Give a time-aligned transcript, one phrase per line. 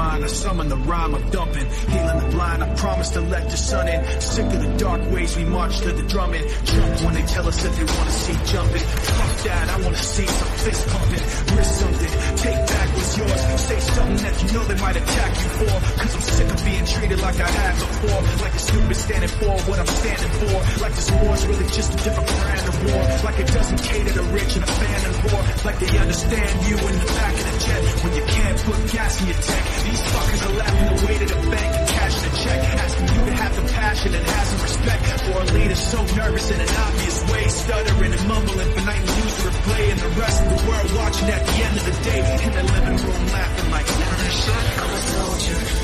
[0.00, 1.66] mind, I summon the rhyme I'm dumping.
[1.92, 4.00] Healing the blind, I promise to let the sun in.
[4.20, 6.44] Sick of the dark ways, we march to the drumming.
[6.64, 8.84] Jump when they tell us that they wanna see jumping.
[9.18, 11.24] Fuck that, I wanna see some fist pumping.
[11.56, 12.12] Risk something,
[12.44, 13.49] take back what's yours.
[13.70, 15.74] Say something that you know they might attack you for.
[16.02, 18.20] Cause I'm sick of being treated like I have before.
[18.42, 20.58] Like a stupid standing for what I'm standing for.
[20.82, 23.02] Like this war's really just a different brand of war.
[23.22, 25.42] Like it doesn't cater to rich and abandoned poor.
[25.62, 29.12] Like they understand you in the back of the jet when you can't put gas
[29.22, 29.66] in your tank.
[29.86, 32.60] These fuckers are laughing away to the bank and cashing a check.
[32.74, 33.29] Asking you
[34.06, 37.44] and have some respect for a leader so nervous in an obvious way.
[37.48, 39.90] Stuttering and mumbling for night news replay.
[39.92, 42.20] And the rest of the world watching at the end of the day.
[42.44, 45.79] In the living room laughing like, I'm a soldier.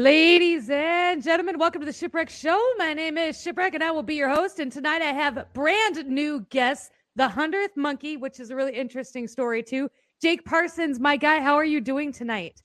[0.00, 2.58] Ladies and gentlemen, welcome to the Shipwreck Show.
[2.78, 4.58] My name is Shipwreck and I will be your host.
[4.58, 9.28] And tonight I have brand new guests, the 100th Monkey, which is a really interesting
[9.28, 9.90] story too.
[10.22, 12.62] Jake Parsons, my guy, how are you doing tonight?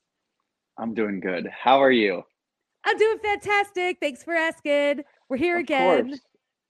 [0.78, 1.50] I'm doing good.
[1.52, 2.24] How are you?
[2.86, 3.98] I'm doing fantastic.
[4.00, 5.04] Thanks for asking.
[5.28, 6.08] We're here Of again.
[6.08, 6.20] course.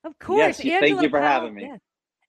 [0.03, 0.63] Of course.
[0.63, 1.71] Yes, thank you for having me.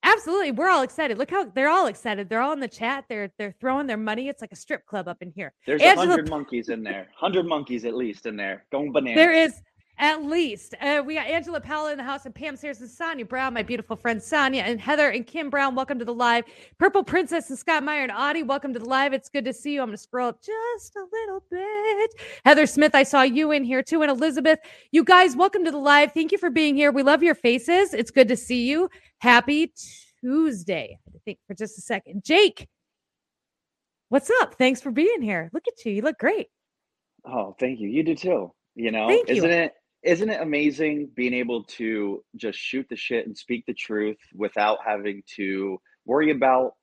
[0.07, 0.53] Absolutely.
[0.53, 1.19] We're all excited.
[1.19, 2.29] Look how they're all excited.
[2.29, 3.05] They're all in the chat.
[3.09, 4.29] They're they're throwing their money.
[4.29, 5.53] It's like a strip club up in here.
[5.67, 7.09] There's a Angela hundred monkeys in there.
[7.17, 8.65] Hundred monkeys at least in there.
[8.71, 9.17] Going bananas.
[9.17, 9.61] There is
[9.99, 10.75] at least.
[10.81, 13.63] Uh, we got Angela Powell in the house and Pam Sears and Sonia Brown, my
[13.63, 15.75] beautiful friend Sonia and Heather and Kim Brown.
[15.75, 16.45] Welcome to the live.
[16.79, 18.43] Purple Princess and Scott Meyer and Audie.
[18.43, 19.13] Welcome to the live.
[19.13, 19.81] It's good to see you.
[19.81, 22.15] I'm going to scroll up just a little bit.
[22.45, 24.03] Heather Smith, I saw you in here too.
[24.03, 24.59] And Elizabeth,
[24.91, 26.13] you guys, welcome to the live.
[26.13, 26.93] Thank you for being here.
[26.93, 27.95] We love your faces.
[27.95, 28.91] It's good to see you.
[29.19, 29.73] Happy
[30.21, 30.99] Tuesday.
[31.09, 32.23] I think for just a second.
[32.23, 32.69] Jake,
[34.11, 34.57] what's up?
[34.57, 35.49] Thanks for being here.
[35.55, 35.93] Look at you.
[35.93, 36.49] You look great.
[37.25, 37.89] Oh, thank you.
[37.89, 38.53] You do too.
[38.75, 39.73] You know, Thank isn't it
[40.03, 44.79] isn't it amazing being able to just shoot the shit and speak the truth without
[44.85, 46.75] having to worry about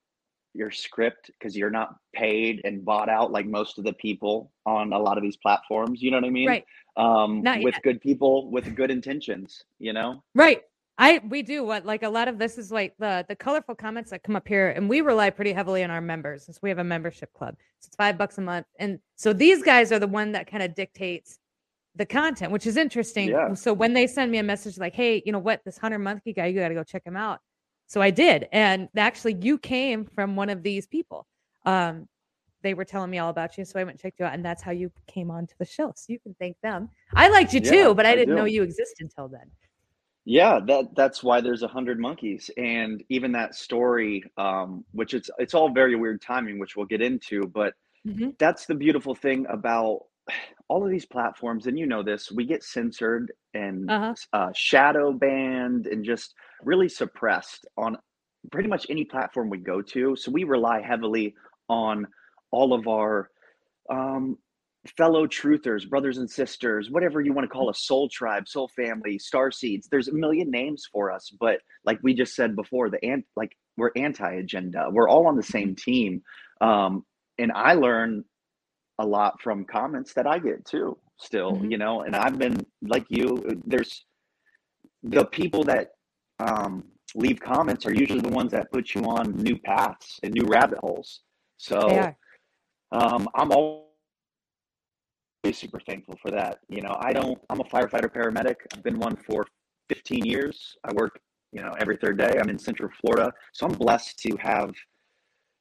[0.54, 4.94] your script because you're not paid and bought out like most of the people on
[4.94, 6.02] a lot of these platforms.
[6.02, 6.48] You know what I mean?
[6.48, 6.66] Right.
[6.96, 7.84] Um, Not with yet.
[7.84, 9.64] good people with good intentions.
[9.80, 10.24] You know.
[10.36, 10.62] Right.
[11.00, 14.12] I we do what like a lot of this is like the the colorful comments
[14.12, 16.78] that come up here, and we rely pretty heavily on our members since we have
[16.78, 17.56] a membership club.
[17.80, 20.62] So it's five bucks a month, and so these guys are the one that kind
[20.62, 21.40] of dictates
[21.96, 23.30] the content, which is interesting.
[23.30, 23.54] Yeah.
[23.54, 26.34] So when they send me a message like, "Hey, you know what, this hundred monkey
[26.34, 27.40] guy, you got to go check him out,"
[27.88, 31.28] so I did, and actually, you came from one of these people.
[31.66, 32.08] Um,
[32.64, 34.44] they were telling me all about you, so I went and checked you out, and
[34.44, 35.92] that's how you came onto the show.
[35.96, 36.90] So you can thank them.
[37.14, 39.52] I liked you Yeah, too, but I I didn't know you existed until then.
[40.26, 45.30] Yeah, that that's why there's a hundred monkeys, and even that story, um, which it's
[45.38, 47.46] it's all very weird timing, which we'll get into.
[47.46, 47.74] But
[48.08, 48.38] Mhm.
[48.40, 50.06] that's the beautiful thing about
[50.70, 54.14] all of these platforms, and you know this, we get censored and Uh-huh.
[54.34, 57.98] uh, shadow banned and just really suppressed on
[58.52, 60.16] pretty much any platform we go to.
[60.16, 61.36] So we rely heavily
[61.70, 62.08] on
[62.52, 63.30] all of our
[63.90, 64.38] um,
[64.98, 69.18] fellow truthers, brothers and sisters, whatever you want to call a soul tribe, soul family,
[69.20, 69.88] star seeds.
[69.90, 73.52] There's a million names for us, but like we just said before, the ant like
[73.78, 74.88] we're anti-agenda.
[74.92, 76.22] We're all on the same team.
[76.62, 77.06] Um,
[77.40, 78.24] and I learn
[79.00, 81.72] a lot from comments that I get too, still, Mhm.
[81.72, 84.06] you know, and I've been like you, there's
[85.04, 85.92] the people that
[86.40, 86.84] um
[87.16, 90.80] leave comments are usually the ones that put you on new paths and new rabbit
[90.80, 91.22] holes.
[91.58, 91.78] So
[92.92, 93.84] um, I'm always
[95.54, 96.60] super thankful for that.
[96.70, 98.56] You know, I don't, I'm a firefighter paramedic.
[98.74, 99.46] I've been one for
[99.90, 100.76] 15 years.
[100.84, 101.20] I work,
[101.52, 102.38] you know, every third day.
[102.40, 103.32] I'm in Central Florida.
[103.54, 104.74] So I'm blessed to have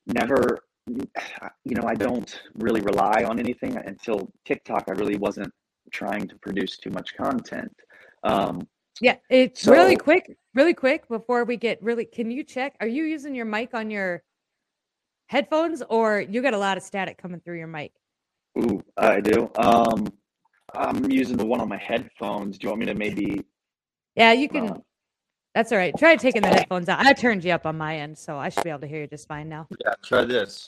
[0.07, 0.59] never,
[0.89, 4.85] you know, I don't really rely on anything until TikTok.
[4.89, 5.53] I really wasn't
[5.93, 7.73] trying to produce too much content.
[8.25, 8.67] Um,
[9.01, 12.05] Yeah, it's really quick, really quick before we get really.
[12.05, 12.77] Can you check?
[12.81, 14.23] Are you using your mic on your
[15.27, 17.93] headphones or you got a lot of static coming through your mic?
[18.59, 19.51] ooh, I do.
[19.57, 20.07] Um,
[20.75, 22.59] I'm using the one on my headphones.
[22.59, 23.43] Do you want me to maybe?
[24.15, 24.71] Yeah, you can.
[24.71, 24.79] Uh,
[25.55, 25.95] That's all right.
[25.99, 27.05] Try taking the headphones out.
[27.05, 29.07] I turned you up on my end, so I should be able to hear you
[29.07, 29.67] just fine now.
[29.85, 30.67] Yeah, try this.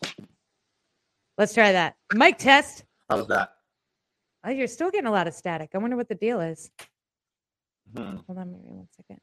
[1.38, 1.96] Let's try that.
[2.12, 2.84] Mic test.
[3.08, 3.54] How's that?
[4.44, 5.70] Oh, you're still getting a lot of static.
[5.74, 6.70] I wonder what the deal is.
[7.96, 8.16] Hmm.
[8.26, 9.20] Hold on, maybe one second.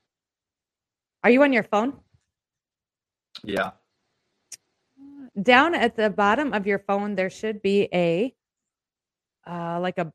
[1.24, 1.94] Are you on your phone?
[3.44, 3.72] Yeah.
[5.42, 8.34] Down at the bottom of your phone, there should be a
[9.48, 10.12] uh, like a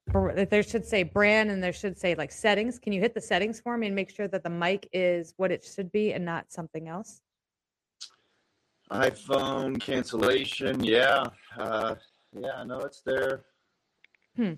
[0.50, 2.78] there should say brand and there should say like settings.
[2.78, 5.50] Can you hit the settings for me and make sure that the mic is what
[5.50, 7.20] it should be and not something else?
[8.90, 10.82] iPhone cancellation.
[10.82, 11.24] Yeah.
[11.58, 11.96] Uh,
[12.38, 13.44] yeah, I know it's there.
[14.36, 14.52] Hmm.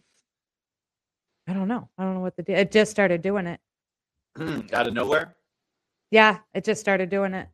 [1.46, 1.88] I don't know.
[1.96, 2.58] I don't know what the deal.
[2.58, 3.60] It just started doing it.
[4.72, 5.34] Out of nowhere.
[6.10, 7.48] Yeah, it just started doing it.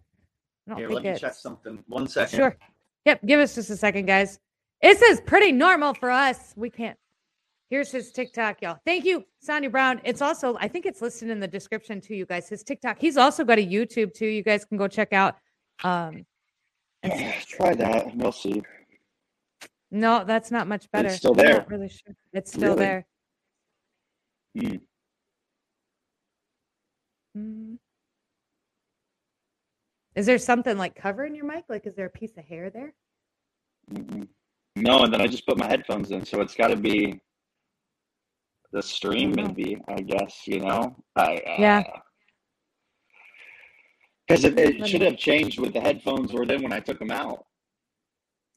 [0.67, 1.83] I don't Here, think let me it's check something.
[1.87, 2.37] One second.
[2.37, 2.57] sure.
[3.05, 4.41] Yep, give us just a second, guys.
[4.83, 6.55] This is pretty normal for us.
[6.57, 6.99] We can't.
[7.71, 8.79] Here's his TikTok, y'all.
[8.85, 10.01] Thank you, Sonia Brown.
[10.05, 12.49] It's also, I think it's listed in the description to you guys.
[12.49, 12.99] His TikTok.
[13.01, 14.27] He's also got a YouTube too.
[14.27, 15.37] You guys can go check out.
[15.83, 16.27] Um,
[17.03, 18.07] and- Try that.
[18.07, 18.63] and We'll see.
[19.91, 21.09] no, that's not much better.
[21.09, 21.55] It's still I'm there.
[21.59, 22.15] not really sure.
[22.33, 22.79] It's still Really?
[22.79, 23.07] there.
[24.57, 24.77] Hmm.
[27.37, 27.79] Mm.
[30.15, 31.65] Is there something like covering your mic?
[31.69, 32.95] Like, is there a piece of hair there?
[33.91, 34.29] Mm-mm.
[34.77, 37.21] No, and then I just put my headphones in, so it's got to be
[38.75, 39.44] the stream, know.
[39.47, 39.81] maybe.
[39.88, 40.94] I guess you know.
[41.17, 41.82] I uh, Yeah.
[44.26, 47.11] Because it, it should have changed with the headphones were then when I took them
[47.11, 47.44] out.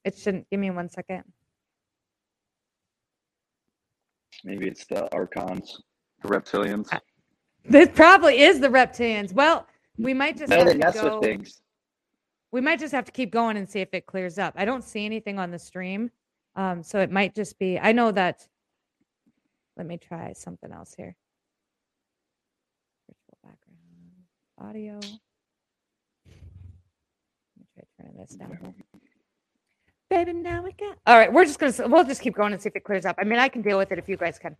[0.03, 0.49] It shouldn't.
[0.49, 1.23] Give me one second.
[4.43, 5.81] Maybe it's the archons,
[6.21, 6.89] the reptilians.
[7.69, 9.33] This probably is the reptilians.
[9.33, 9.67] Well,
[9.97, 11.15] we might just No, have to mess go.
[11.19, 11.61] with things.
[12.53, 14.53] We might just have to keep going and see if it clears up.
[14.55, 16.09] I don't see anything on the stream,
[16.55, 17.77] um, so it might just be.
[17.77, 18.47] I know that.
[19.77, 21.15] Let me try something else here.
[23.07, 23.77] Virtual background
[24.59, 24.93] audio.
[26.25, 26.35] Let
[27.59, 28.73] me try turning this down.
[30.09, 30.97] Baby, now we got.
[31.05, 31.87] All right, we're just gonna.
[31.87, 33.17] We'll just keep going and see if it clears up.
[33.19, 34.55] I mean, I can deal with it if you guys can.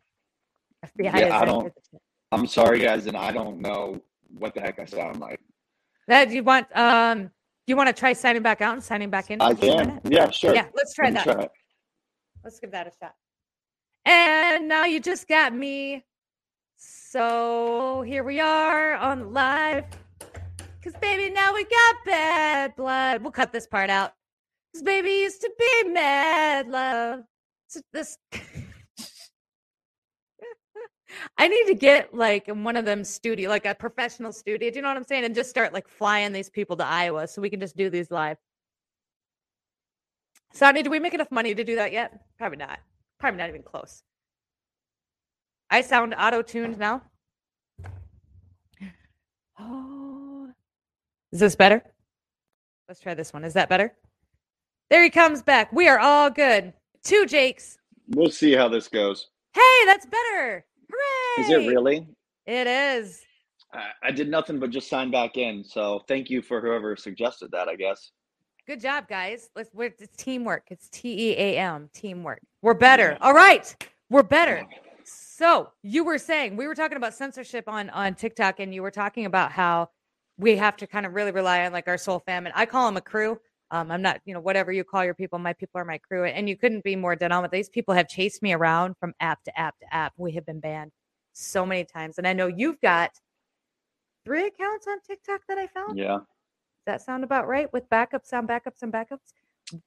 [0.86, 1.74] FBI Yeah, I don't-
[2.31, 4.00] I'm sorry, guys, and I don't know
[4.38, 5.40] what the heck I sound like.
[6.08, 6.68] That you want?
[6.75, 7.31] Um,
[7.66, 9.42] you want to try signing back out and signing back in?
[9.42, 10.02] I for just a can.
[10.12, 10.54] Yeah, sure.
[10.54, 11.24] Yeah, let's try that.
[11.24, 11.48] try.
[12.44, 13.16] Let's give that a shot.
[14.07, 16.06] And now you just got me.
[16.77, 19.83] So here we are on live.
[20.81, 23.21] Cause baby, now we got bad blood.
[23.21, 24.13] We'll cut this part out.
[24.74, 27.25] Cause baby used to be mad love.
[27.68, 28.18] So this
[31.38, 34.69] I need to get like in one of them studio, like a professional studio.
[34.69, 35.25] Do you know what I'm saying?
[35.25, 38.10] And just start like flying these people to Iowa so we can just do these
[38.10, 38.38] live.
[40.53, 42.21] Sonny, do we make enough money to do that yet?
[42.38, 42.80] Probably not.
[43.19, 44.04] Probably not even close.
[45.69, 47.02] I sound auto tuned now.
[49.60, 50.50] Oh,
[51.31, 51.84] is this better?
[52.88, 53.44] Let's try this one.
[53.44, 53.94] Is that better?
[54.90, 55.74] There he comes back.
[55.74, 56.74] We are all good.
[57.04, 57.78] Two Jakes.
[58.10, 59.28] We'll see how this goes.
[59.54, 60.66] Hey, that's better.
[60.90, 61.44] Hooray!
[61.44, 62.08] Is it really?
[62.46, 63.22] It is.
[63.74, 65.63] I, I did nothing but just sign back in.
[65.63, 67.68] So thank you for whoever suggested that.
[67.68, 68.12] I guess.
[68.68, 69.50] Good job, guys.
[69.56, 69.69] Let's.
[69.74, 70.64] We're, it's teamwork.
[70.69, 71.90] It's T E A M.
[71.94, 72.42] Teamwork.
[72.62, 73.18] We're better.
[73.22, 73.74] All right,
[74.10, 74.68] we're better.
[75.06, 78.92] So you were saying we were talking about censorship on on TikTok, and you were
[78.92, 79.90] talking about how
[80.38, 82.52] we have to kind of really rely on like our soul famine.
[82.56, 83.40] I call them a crew.
[83.72, 86.25] Um, I'm not, you know, whatever you call your people, my people are my crew,
[86.25, 89.13] and you couldn't be more dead on with these people have chased me around from
[89.22, 90.12] app to app to app.
[90.18, 90.91] We have been banned
[91.32, 93.12] so many times, and I know you've got
[94.25, 95.98] three accounts on TikTok that I found.
[95.98, 96.18] Yeah.
[96.88, 97.72] That sound about right?
[97.72, 99.34] With backups on backups and backups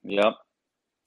[0.05, 0.35] Yep.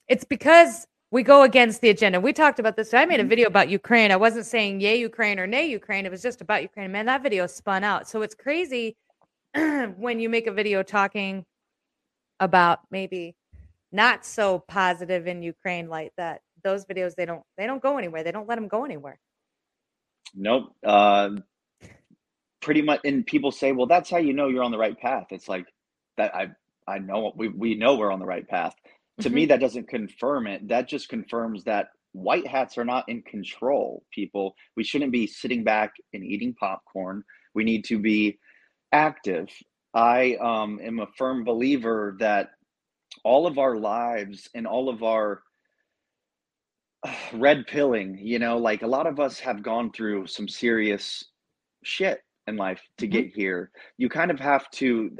[0.08, 2.20] it's because we go against the agenda.
[2.20, 2.92] We talked about this.
[2.92, 3.28] I made a Mhm.
[3.28, 4.10] video about Ukraine.
[4.10, 6.04] I wasn't saying yay Ukraine or nay Ukraine.
[6.04, 6.90] It was just about Ukraine.
[6.90, 8.08] Man, that video spun out.
[8.08, 8.96] So it's crazy
[9.54, 11.46] when you make a video talking
[12.40, 13.36] about maybe
[13.92, 16.42] not so positive in Ukraine like that.
[16.64, 18.24] Those videos they don't they don't go anywhere.
[18.24, 19.20] They don't let them go anywhere.
[20.34, 20.74] Nope.
[20.82, 21.30] Uh,
[22.60, 23.00] pretty much.
[23.04, 25.66] And people say, "Well, that's how you know you're on the right path." It's like
[26.16, 26.34] that.
[26.34, 26.48] I
[26.86, 28.74] I know we we know we're on the right path.
[29.20, 30.68] To me, that doesn't confirm it.
[30.68, 34.04] That just confirms that white hats are not in control.
[34.12, 37.22] People, we shouldn't be sitting back and eating popcorn.
[37.54, 38.38] We need to be
[38.92, 39.48] active.
[39.94, 42.50] I um, am a firm believer that
[43.24, 45.42] all of our lives and all of our
[47.32, 51.24] red pilling, you know, like a lot of us have gone through some serious
[51.84, 53.10] shit in life to Mhm.
[53.10, 53.70] get here.
[53.96, 55.16] You kind of have to,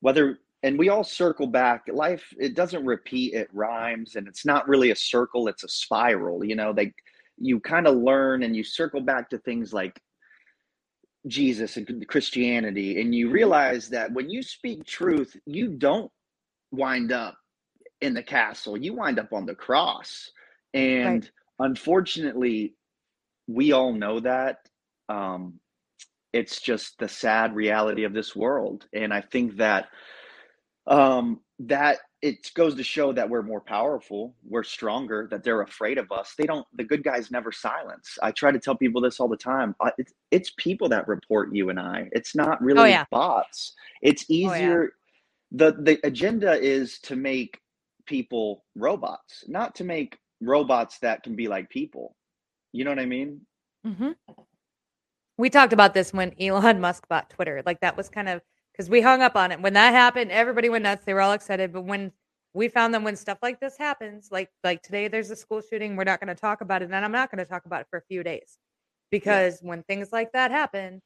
[0.00, 1.86] whether, and we all circle back.
[1.92, 6.44] Life, it doesn't repeat, it rhymes, and it's not really a circle, it's a spiral,
[6.44, 6.94] you know, like
[7.36, 10.00] you kind of learn and you circle back to things like
[11.26, 16.10] Jesus and Christianity, and you realize that when you speak truth, you don't
[16.70, 17.36] wind up
[18.00, 20.30] in the castle, you wind up on the cross.
[20.74, 21.28] And
[21.58, 22.74] unfortunately,
[23.46, 24.58] we all know that.
[25.08, 25.60] Um,
[26.32, 28.86] it's just the sad reality of this world.
[28.94, 29.88] And I think that
[30.88, 35.98] um, that it goes to show that we're more powerful, we're stronger, that they're afraid
[35.98, 36.34] of us.
[36.38, 36.66] They don't.
[36.76, 38.18] The good guys never silence.
[38.22, 39.76] I try to tell people this all the time.
[39.98, 42.10] It's it's people that report you and I.
[42.12, 43.06] It's not really Oh, yeah.
[43.12, 43.74] bots.
[44.02, 44.78] It's Oh, yeah.
[44.82, 44.92] easier.
[45.52, 47.60] the The agenda is to make
[48.06, 52.16] people robots, not to make robots that can be like people.
[52.72, 53.42] You know what I mean?
[53.84, 54.12] hmm
[55.38, 57.62] We talked about this when Elon Musk bought Twitter.
[57.64, 58.42] Like that was kind of
[58.72, 60.30] because we hung up on it when that happened.
[60.30, 61.04] Everybody went nuts.
[61.04, 61.72] They were all excited.
[61.72, 62.12] But when
[62.54, 65.96] we found them when stuff like this happens, like like today, there's a school shooting.
[65.96, 67.86] We're not going to talk about it, and I'm not going to talk about it
[67.90, 68.58] for a few days
[69.10, 71.00] because when things like that happen,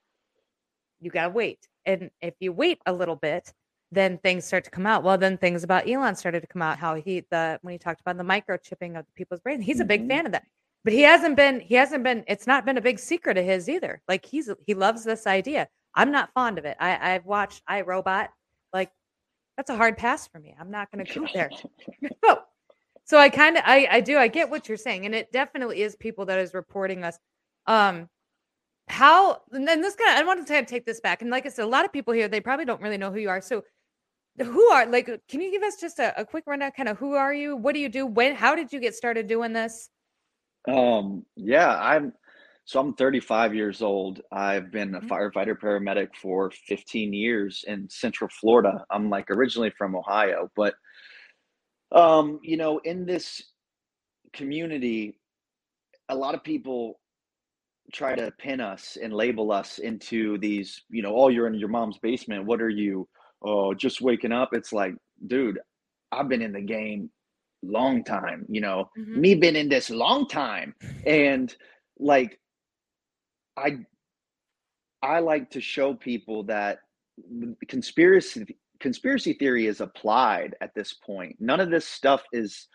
[1.01, 1.69] you got to wait.
[1.85, 3.53] And if you wait a little bit,
[3.91, 5.03] then things start to come out.
[5.03, 6.79] Well, then things about Elon started to come out.
[6.79, 9.85] How he the when he talked about the microchipping of the people's brains, he's a
[9.85, 10.09] big Mhm.
[10.09, 10.47] fan of that.
[10.85, 11.61] But he hasn't been.
[11.61, 12.25] He hasn't been.
[12.27, 14.03] It's not been a big secret of his either.
[14.09, 15.69] Like he's he loves this idea.
[15.95, 16.77] I'm not fond of it.
[16.81, 18.29] I I've watched iRobot.
[18.73, 18.91] Like
[19.57, 20.57] that's a hard pass for me.
[20.59, 21.51] I'm not going to go there.
[22.25, 22.41] No.
[23.05, 25.83] So I kind of I I do I get what you're saying, and it definitely
[25.83, 27.19] is people that is reporting us.
[27.67, 28.09] Um,
[28.89, 31.31] how and then this kind of I want to kind of take this back, and
[31.31, 33.29] like I said, a lot of people here they probably don't really know who you
[33.29, 33.41] are.
[33.41, 33.65] So
[34.39, 35.07] who are like?
[35.29, 36.73] Can you give us just a, a quick rundown?
[36.73, 37.57] Kind of who are you?
[37.57, 38.07] What do you do?
[38.07, 38.35] When?
[38.35, 39.91] How did you get started doing this?
[40.69, 42.13] Um, yeah, I'm
[42.65, 44.21] so I'm 35 years old.
[44.31, 45.09] I've been a Mhm.
[45.13, 48.85] firefighter paramedic for 15 years in Central Florida.
[48.91, 50.75] I'm like originally from Ohio, but
[51.91, 53.43] um, you know, in this
[54.33, 55.19] community,
[56.09, 57.01] a lot of people
[57.93, 61.69] try to pin us and label us into these, you know, oh, you're in your
[61.69, 62.47] mom's basement.
[62.47, 63.09] What are you?
[63.43, 64.51] Oh, just waking up.
[64.55, 64.95] It's like,
[65.27, 65.59] dude,
[66.13, 67.11] I've been in the game
[67.63, 69.17] long time, you know, Mhm.
[69.17, 70.75] me been in this long time.
[71.07, 71.55] And
[71.99, 72.41] like
[73.57, 73.85] I
[75.03, 76.79] I like to show people that
[77.69, 81.37] conspiracy conspiracy theory is applied at this point.
[81.41, 82.69] None of this stuff is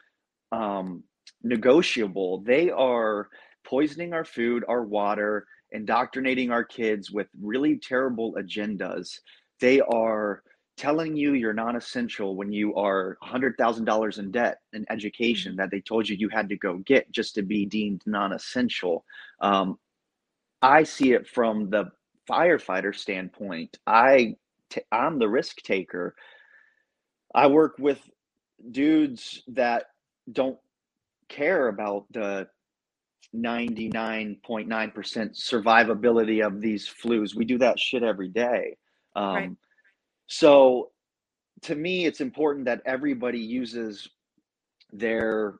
[0.51, 1.03] um
[1.43, 2.41] negotiable.
[2.41, 3.29] They are
[3.65, 9.09] poisoning our food, our water, indoctrinating our kids with really terrible agendas.
[9.59, 10.43] They are
[10.77, 15.81] telling you you're non essential when you are $100,000 in debt in education that they
[15.81, 19.03] told you you had to go get just to be deemed non essential.
[19.41, 19.79] Um,
[20.61, 21.91] I see it from the
[22.29, 23.77] firefighter standpoint.
[23.85, 24.35] I
[24.69, 26.15] t- I'm the risk taker.
[27.33, 27.99] I work with
[28.71, 29.85] dudes that
[30.31, 30.57] don't
[31.27, 32.47] care about the
[33.35, 37.35] 99.9% survivability of these flus.
[37.35, 38.77] We do that shit every day.
[39.15, 39.51] Um, Right.
[40.27, 40.91] So
[41.63, 44.07] to me, it's important that everybody uses
[44.91, 45.55] their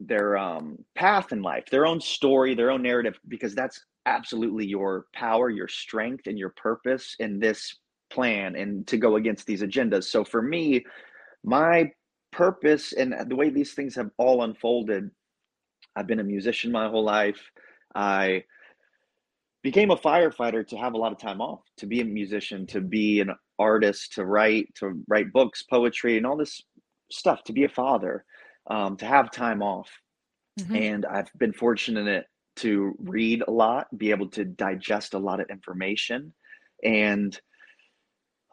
[0.00, 5.06] their um, path in life, their own story, their own narrative, because that's absolutely your
[5.14, 7.76] power, your strength, and your purpose in this
[8.10, 10.04] plan and to go against these agendas.
[10.04, 10.84] So for me,
[11.44, 11.92] my
[12.32, 15.10] purpose and the way these things have all unfolded,
[15.94, 17.40] I've been a musician my whole life.
[17.94, 18.44] I
[19.62, 22.80] became a firefighter to have a lot of time off, to be a musician, to
[22.80, 26.62] be an artist, to write, to write books, poetry, and all this
[27.10, 28.24] stuff, to be a father,
[28.68, 29.90] um, to have time off.
[30.58, 30.80] Mhm.
[30.80, 32.26] And I've been fortunate
[32.56, 36.32] to read a lot, be able to digest a lot of information.
[36.82, 37.38] And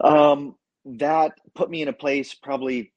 [0.04, 2.94] um, that put me in a place probably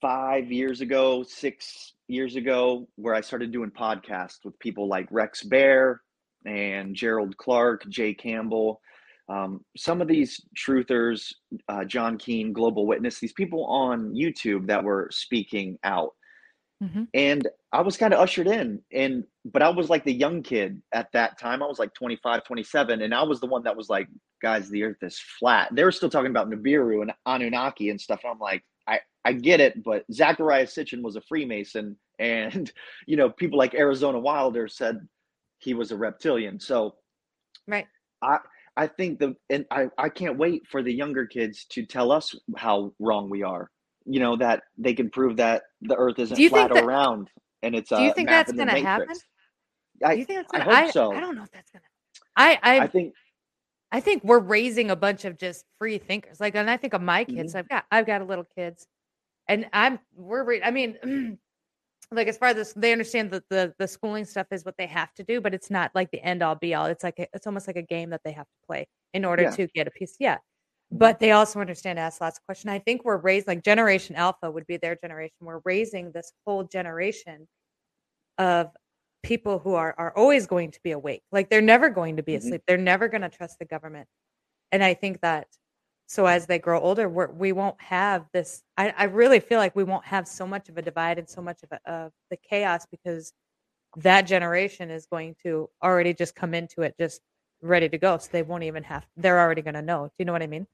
[0.00, 5.42] five years ago, six years ago, where I started doing podcasts with people like Rex
[5.42, 6.02] Bear
[6.46, 8.80] and Gerald Clark, Jay Campbell.
[9.28, 11.32] Um, some of these truthers,
[11.68, 16.14] uh, John Keane, Global Witness, these people on YouTube that were speaking out.
[16.82, 17.08] Mhm.
[17.14, 18.82] And I was kind of ushered in.
[18.92, 21.62] And, but I was like the young kid at that time.
[21.62, 23.02] I was like 25, 27.
[23.02, 24.08] And I was the one that was like,
[24.42, 25.68] guys, the earth is flat.
[25.74, 28.20] They were still talking about Nibiru and Anunnaki and stuff.
[28.24, 31.96] And I'm like, I, I get it, but Zecharia Sitchin was a Freemason.
[32.20, 32.70] And,
[33.06, 35.08] you know, people like Arizona Wilder said
[35.60, 36.58] he was a reptilian.
[36.58, 36.96] So
[37.68, 37.86] Right.
[38.22, 38.38] I,
[38.76, 42.34] I think the, and I, I can't wait for the younger kids to tell us
[42.56, 43.70] how wrong we are.
[44.06, 46.84] You know, that they can prove that the earth isn't Do you think flat that-
[46.84, 47.30] or round
[47.62, 49.06] and it's Do you think that's in the gonna happen?
[49.08, 49.24] matrix.
[50.00, 51.12] Do I, you think that's I gonna, hope I, so.
[51.12, 51.84] I don't know if that's gonna.
[52.36, 53.12] I I I think
[53.92, 56.40] I think we're raising a bunch of just free thinkers.
[56.40, 57.36] Like, and I think of my Mm-hmm.
[57.36, 57.54] kids.
[57.54, 58.86] I've got I've got a little kids,
[59.48, 60.62] and I'm we're.
[60.62, 60.96] I mean,
[62.12, 64.86] like as far as this, they understand that the the schooling stuff is what they
[64.86, 66.86] have to do, but it's not like the end all be all.
[66.86, 69.44] It's like a, it's almost like a game that they have to play in order
[69.44, 69.50] Yeah.
[69.52, 70.16] to get a piece.
[70.18, 70.38] Yeah.
[70.92, 72.72] But they also understand ask lots of questions.
[72.72, 75.36] I think we're raised like Generation Alpha would be their generation.
[75.40, 77.46] We're raising this whole generation
[78.38, 78.70] of
[79.22, 81.22] people who are are always going to be awake.
[81.30, 82.38] Like they're never going to be Mhm.
[82.38, 82.62] asleep.
[82.66, 84.08] They're never going to trust the government.
[84.72, 85.46] And I think that
[86.10, 88.64] so as they grow older, we're, we won't have this.
[88.76, 91.40] I, I really feel like we won't have so much of a divide and so
[91.40, 93.32] much of, a, of the chaos because
[93.98, 97.20] that generation is going to already just come into it just
[97.62, 98.18] ready to go.
[98.18, 99.06] So they won't even have.
[99.16, 100.06] They're already going to know.
[100.06, 100.66] Do you know what I mean?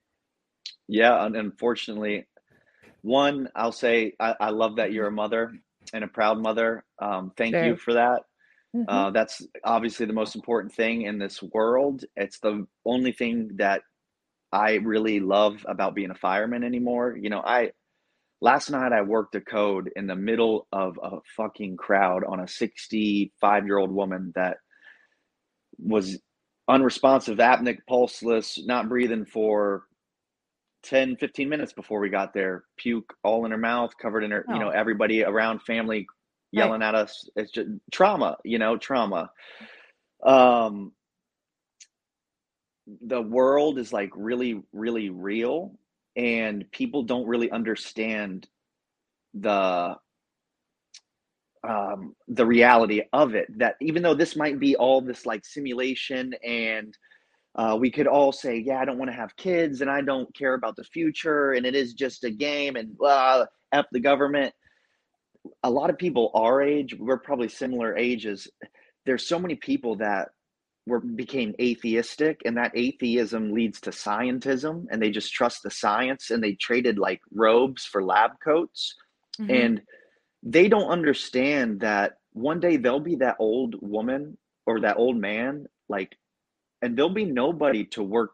[0.88, 2.26] Yeah, and unfortunately,
[3.02, 5.52] one, I'll say I, I love that you're a mother
[5.92, 6.82] and a proud mother.
[6.98, 7.66] Um, thank Very.
[7.66, 8.22] you for that.
[8.74, 8.86] Mhm.
[8.88, 12.06] Uh, that's obviously the most important thing in this world.
[12.16, 13.82] It's the only thing that
[14.52, 17.16] I really love about being a fireman anymore.
[17.20, 17.72] You know, I
[18.40, 22.48] last night I worked a code in the middle of a fucking crowd on a
[22.48, 24.58] 65 year old woman that
[25.78, 26.18] was
[26.68, 29.84] unresponsive, apneic, pulseless, not breathing for
[30.84, 32.64] 10, 15 minutes before we got there.
[32.76, 34.70] Puke all in her mouth, covered in her, you know, Oh.
[34.70, 36.06] everybody around family
[36.52, 37.28] yelling at us.
[37.36, 39.30] It's just trauma, you know, trauma.
[40.22, 40.92] Um,
[43.02, 45.72] the world is like really, really real,
[46.16, 48.48] and people don't really understand
[49.34, 49.96] the
[51.66, 53.46] um, the reality of it.
[53.58, 56.96] That even though this might be all this like simulation, and
[57.56, 60.34] uh, we could all say, "Yeah, I don't want to have kids, and I don't
[60.36, 64.54] care about the future, and it is just a game," and uh, f the government.
[65.62, 68.48] A lot of people our age, we're probably similar ages.
[69.04, 70.28] There's so many people that
[70.86, 76.30] were became atheistic and that atheism leads to scientism and they just trust the science
[76.30, 78.94] and they traded like robes for lab coats.
[79.40, 79.50] Mhm.
[79.50, 79.82] and
[80.42, 85.66] they don't understand that one day there'll be that old woman or that old man
[85.88, 86.16] like
[86.82, 88.32] and there'll be nobody to work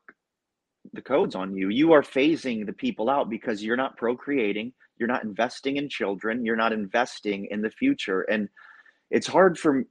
[0.93, 1.69] the codes on you.
[1.71, 6.45] You are phasing the people out because you're not procreating you're not investing in children
[6.45, 8.23] you're not investing in the future.
[8.23, 8.49] And
[9.11, 9.85] it's hard for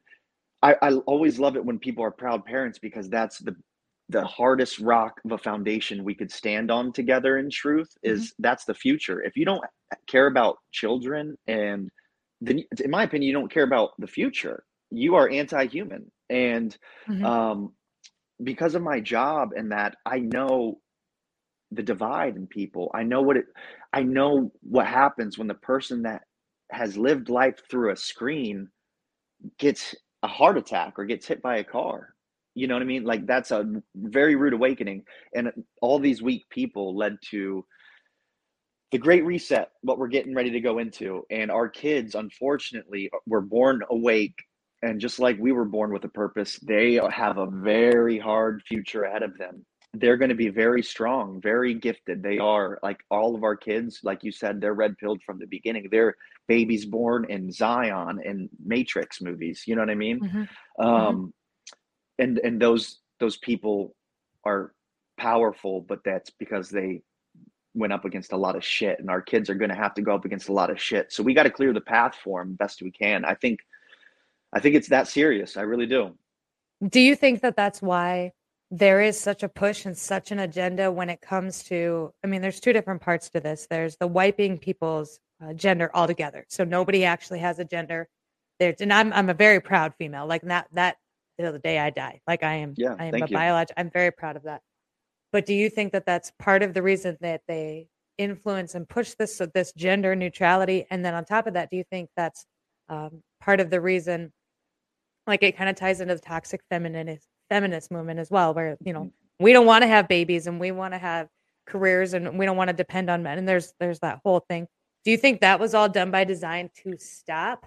[0.64, 3.56] I, I always love it when people are proud parents because that's the
[4.10, 8.66] the hardest rock of a foundation we could stand on together in truth is that's
[8.66, 9.22] the future.
[9.24, 9.64] If you don't
[10.08, 11.90] care about children and
[12.42, 14.64] then in my opinion you don't care about the future.
[14.92, 16.12] You are anti-human.
[16.30, 17.26] And Mhm.
[17.26, 17.74] um,
[18.44, 20.80] because of my job and that i know
[21.72, 22.92] the divide in people.
[22.94, 23.46] I know what it
[23.94, 26.24] i know what happens when the person that
[26.72, 28.70] has lived life through a screen
[29.60, 32.14] gets a heart attack or gets hit by a car.
[32.54, 33.04] You know what i mean?
[33.04, 35.04] Like that's a very rude awakening.
[35.34, 37.66] And all these weak people led to
[38.92, 41.24] the great reset what we're getting ready to go into.
[41.30, 44.36] And our kids unfortunately uh, were born awake.
[44.82, 49.04] And just like we were born with a purpose they have a very hard future
[49.04, 52.24] ahead of them they're going to be very strong very gifted.
[52.24, 55.48] They are like all of our kids like you said they're red pilled from the
[55.48, 55.88] beginning.
[55.92, 56.16] They're
[56.48, 60.20] babies born in zion and matrix movies you know what i mean?
[60.20, 60.48] Mhm.
[60.84, 61.34] um
[62.20, 63.96] and and those those people
[64.44, 64.74] are
[65.18, 67.02] powerful but that's because they
[67.74, 70.02] went up against a lot of shit and our kids are going to have to
[70.02, 71.12] go up against a lot of shit.
[71.14, 73.24] So we got to clear the path for them best we can.
[73.24, 73.60] I think
[74.54, 75.56] i think it's that serious.
[75.56, 76.18] I really do.
[76.86, 78.34] Do you think that that's why
[78.72, 82.14] there is such a push and such an agenda when it comes to?
[82.24, 83.68] I mean, there's two different parts to this.
[83.70, 88.08] There's the wiping people's uh, gender altogether, so nobody actually has a gender.
[88.60, 90.26] There's, and I'm I'm a very proud female.
[90.26, 90.96] Like that that
[91.40, 92.22] till the day I die.
[92.28, 92.74] Like I am.
[92.78, 93.74] Yeah, I am a biologist.
[93.76, 94.62] I'm very proud of that.
[95.34, 99.14] But do you think that that's part of the reason that they influence and push
[99.16, 100.86] this so this gender neutrality?
[100.90, 102.46] And then on top of that, do you think that's
[102.88, 104.32] um, part of the reason?
[105.28, 108.94] Like it kind of ties into the toxic feminist feminist movement as well, where you
[108.94, 109.12] know mm.
[109.40, 111.28] we don't want to have babies and we want to have
[111.68, 113.38] careers and we don't want to depend on men.
[113.38, 114.68] And there's there's that whole thing.
[115.04, 117.66] Do you think that was all done by design to stop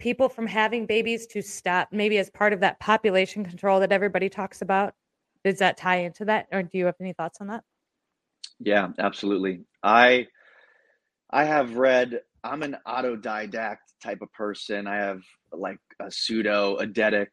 [0.00, 4.28] people from having babies to stop maybe as part of that population control that everybody
[4.28, 4.94] talks about?
[5.44, 7.62] Does that tie into that, or do you have any thoughts on that?
[8.58, 9.60] Yeah, absolutely.
[9.84, 10.26] I
[11.30, 14.88] I have read I'm an autodidact type of person.
[14.88, 15.20] I have
[15.52, 17.28] like a pseudo eidetic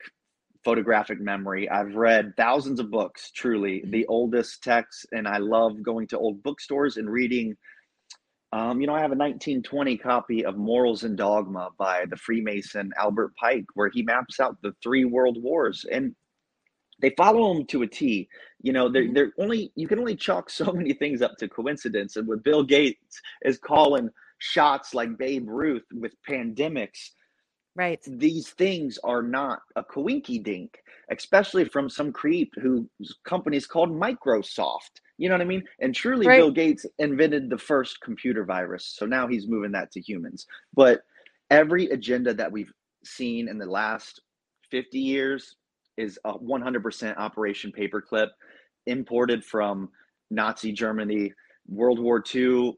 [0.65, 1.69] photographic memory.
[1.69, 6.43] I've read thousands of books, truly, the oldest texts, and I love going to old
[6.43, 7.55] bookstores and reading.
[8.51, 12.91] Um, you know, I have a 1920 copy of Morals and Dogma by the Freemason
[12.97, 15.85] Albert Pike, where he maps out the three world wars.
[15.91, 16.15] And
[17.01, 18.29] they follow them to a T.
[18.61, 19.13] You know, they're, Mhm.
[19.13, 22.15] they're only you can only chalk so many things up to coincidence.
[22.15, 27.11] And when Bill Gates is calling shots like Babe Ruth with pandemics,
[27.75, 28.01] Right.
[28.07, 30.79] these things are not a coinky dink,
[31.11, 32.87] especially from some creep whose
[33.25, 35.01] company is called Microsoft.
[35.17, 35.63] You know what I mean?
[35.79, 36.37] And truly, Right.
[36.37, 38.95] Bill Gates invented the first computer virus.
[38.97, 40.45] So now he's moving that to humans.
[40.73, 41.01] But
[41.51, 42.71] every agenda that we've
[43.03, 44.21] seen in the last
[44.71, 45.55] 50 years
[45.97, 48.29] is a 100% Operation Paperclip
[48.87, 49.89] imported from
[50.31, 51.33] Nazi Germany,
[51.67, 52.77] World War II,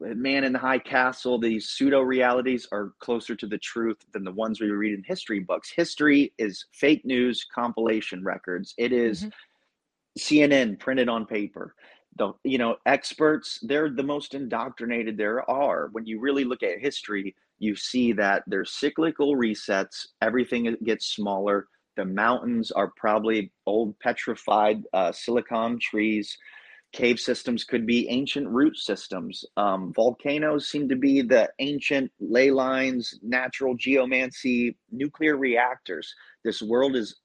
[0.00, 1.38] Man in the High Castle.
[1.38, 5.40] These pseudo realities are closer to the truth than the ones we read in history
[5.40, 5.70] books.
[5.70, 8.74] History is fake news compilation records.
[8.78, 9.32] It is Mhm.
[10.18, 11.74] CNN printed on paper.
[12.16, 15.88] The you know experts they're the most indoctrinated there are.
[15.92, 20.08] When you really look at history, you see that there's cyclical resets.
[20.22, 21.68] Everything gets smaller.
[21.96, 26.36] The mountains are probably old petrified uh, silicon trees.
[26.94, 29.44] Cave systems could be ancient root systems.
[29.56, 36.14] Um, volcanoes seem to be the ancient ley lines, natural geomancy, nuclear reactors.
[36.44, 37.16] This world is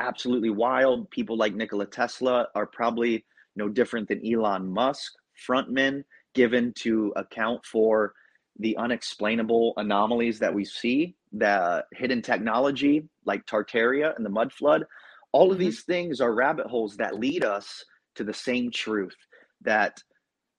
[0.00, 1.08] absolutely wild.
[1.12, 5.12] People like Nikola Tesla are probably no different than Elon Musk,
[5.48, 6.02] frontmen
[6.34, 8.14] given to account for
[8.58, 14.84] the unexplainable anomalies that we see, the hidden technology like Tartaria and the mud flood.
[15.30, 15.60] All of Mhm.
[15.60, 17.84] these things are rabbit holes that lead us
[18.16, 19.16] to the same truth
[19.62, 19.98] that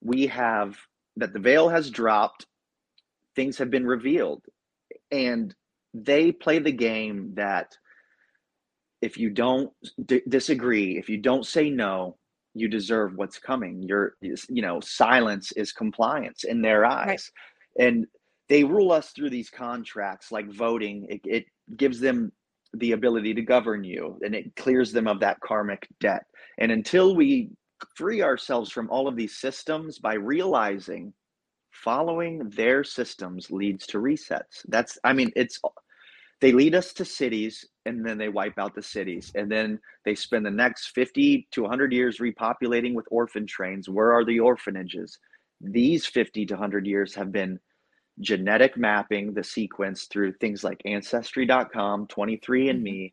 [0.02, 0.76] we have,
[1.16, 2.46] that the veil has dropped,
[3.36, 4.42] things have been revealed.
[5.10, 5.54] And
[5.92, 7.76] they play the game that
[9.00, 9.70] if you don't
[10.06, 12.16] d- disagree, if you don't say no,
[12.54, 13.82] you deserve what's coming.
[13.82, 17.30] Your, you know, silence is compliance in their eyes,
[17.78, 18.06] and
[18.48, 21.06] they rule us through these contracts like voting.
[21.08, 21.44] It, it
[21.76, 22.32] gives them
[22.78, 26.24] the ability to govern you, and it clears them of that karmic debt.
[26.58, 27.50] And until we
[27.96, 31.12] free ourselves from all of these systems by realizing
[31.70, 34.62] following their systems leads to resets.
[34.68, 35.60] That's, I mean, it's
[36.40, 40.14] they lead us to cities and then they wipe out the cities and then they
[40.14, 45.18] spend the next 50 to 100 years repopulating with orphan trains where are the orphanages
[45.60, 47.58] these 50 to 100 years have been
[48.20, 53.12] genetic mapping the sequence through things like ancestry.com 23andme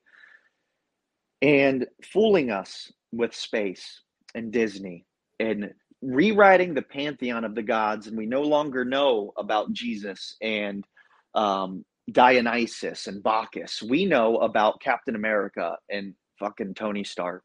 [1.41, 4.01] and fooling us with space
[4.35, 5.05] and disney
[5.39, 10.85] and rewriting the pantheon of the gods and we no longer know about jesus and
[11.33, 13.81] um, Dionysus and Bacchus.
[13.81, 17.43] We know about Captain America and fucking Tony Stark.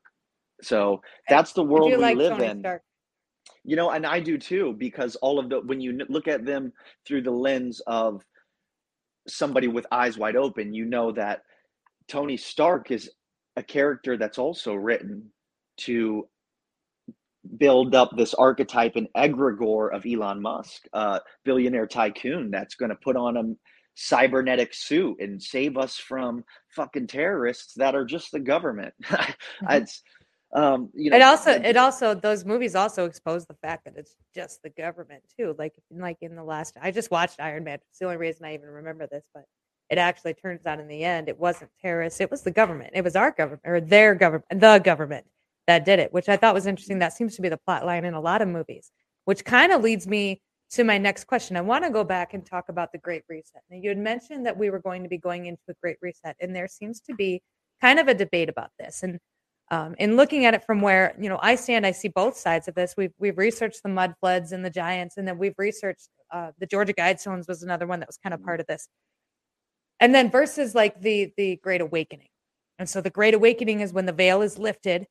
[0.63, 2.61] So that's the world we like live Tony in.
[2.61, 2.83] Stark.
[3.67, 6.73] You know, and I do too, because all of the when you look at them
[7.07, 8.23] through the lens of
[9.29, 11.43] somebody with eyes wide open, you know that
[12.09, 13.11] Tony Stark is
[13.57, 15.33] a character that's also written
[15.79, 16.29] to
[17.59, 22.97] build up this archetype and egregore of Elon Musk, uh, billionaire tycoon that's going to
[22.97, 23.43] put on a
[23.95, 28.95] cybernetic suit and save us from fucking terrorists that are just the government.
[29.71, 30.03] It's
[30.57, 31.17] um, you know.
[31.17, 34.71] It also, it- it also, those movies also expose the fact that it's just the
[34.71, 35.55] government too.
[35.59, 37.79] Like, like in the last, I just watched Iron Man.
[37.91, 39.45] It's the only reason I even remember this, but
[39.91, 42.21] it actually turns out in the end, it wasn't terrorists.
[42.21, 42.91] It was the government.
[42.95, 45.27] It was our government or their government, the government
[45.69, 46.99] that did it, which I thought was interesting.
[46.99, 48.91] That seems to be the plot line in a lot of movies,
[49.27, 50.41] which kind of leads me
[50.71, 51.57] to my next question.
[51.57, 53.63] I want to go back and talk about the Great Reset.
[53.71, 56.37] Now, you had mentioned that we were going to be going into a Great Reset,
[56.41, 57.43] and there seems to be
[57.81, 59.03] kind of a debate about this.
[59.05, 59.21] And
[59.71, 62.69] um, in looking at it from where you know I stand, I see both sides
[62.69, 62.95] of this.
[62.97, 66.67] We've we've researched the mud floods and the giants, and then we've researched uh, the
[66.67, 68.89] Georgia Guidestones was another one that was kind of part of this.
[69.99, 72.29] And then versus like the the Great Awakening,
[72.79, 75.07] and so the Great Awakening is when the veil is lifted,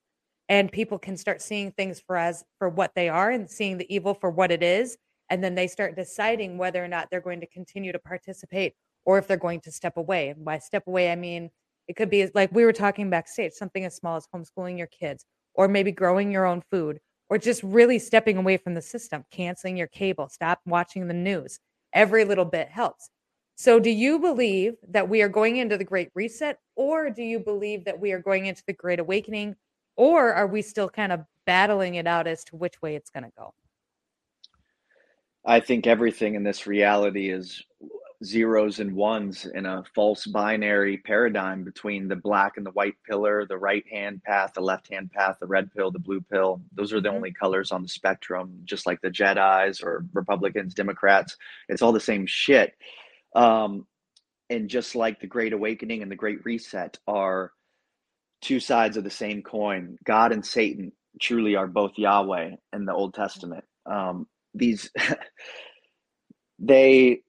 [0.47, 3.93] and people can start seeing things for as for what they are, and seeing the
[3.93, 4.97] evil for what it is,
[5.29, 8.73] and then they start deciding whether or not they're going to continue to participate
[9.05, 10.29] or if they're going to step away.
[10.29, 11.49] And by step away, I mean
[11.87, 15.25] it could be like we were talking backstage, something as small as homeschooling your kids,
[15.53, 19.77] or maybe growing your own food, or just really stepping away from the system, canceling
[19.77, 21.59] your cable, stop watching the news.
[21.93, 23.09] Every little bit helps.
[23.55, 27.39] So, do you believe that we are going into the Great Reset, or do you
[27.39, 29.55] believe that we are going into the Great Awakening,
[29.95, 33.23] or are we still kind of battling it out as to which way it's going
[33.23, 33.53] to go?
[35.45, 37.63] I think everything in this reality is
[38.23, 43.45] zeros and ones in a false binary paradigm between the black and the white pillar,
[43.45, 46.61] the right hand path, the left hand path, the red pill, the blue pill.
[46.73, 47.15] Those are the Mhm.
[47.15, 51.35] only colors on the spectrum, just like the Jedi's or Republicans, Democrats.
[51.69, 52.75] It's all the same shit.
[53.35, 53.87] Um,
[54.49, 57.51] and just like the Great Awakening and the Great Reset are
[58.41, 59.97] two sides of the same coin.
[60.03, 63.65] God and Satan truly are both Yahweh in the Old Testament.
[63.85, 64.89] Um, these
[66.59, 67.21] they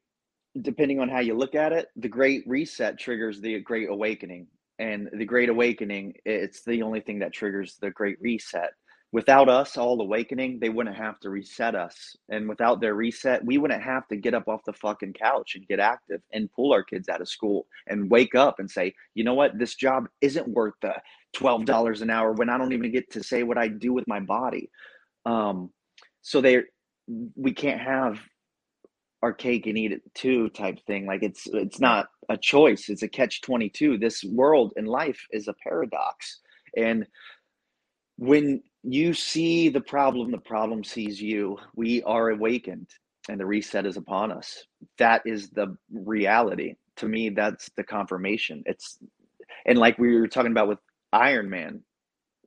[0.62, 4.46] depending on how you look at it the great reset triggers the great awakening
[4.78, 8.72] and the great awakening it's the only thing that triggers the great reset.
[9.12, 13.56] Without us all awakening they wouldn't have to reset us and without their reset we
[13.56, 16.82] wouldn't have to get up off the fucking couch and get active and pull our
[16.82, 19.58] kids out of school and wake up and say you know what?
[19.58, 20.94] This job isn't worth the
[21.34, 24.20] $12 an hour when i don't even get to say what i do with my
[24.20, 24.70] body.
[25.24, 25.70] Um,
[26.20, 26.62] so they
[27.36, 28.18] we can't have
[29.22, 31.06] our cake and eat it too type thing.
[31.06, 32.88] Like it's it's not a choice.
[32.88, 33.98] It's a catch twenty two.
[33.98, 36.40] This world and life is a paradox,
[36.76, 37.06] and
[38.16, 41.58] when you see the problem, the problem sees you.
[41.74, 42.88] We are awakened,
[43.28, 44.64] and the reset is upon us.
[44.98, 46.74] That is the reality.
[46.96, 48.62] To me, that's the confirmation.
[48.66, 48.98] It's
[49.66, 50.78] and like we were talking about with
[51.12, 51.82] Iron Man,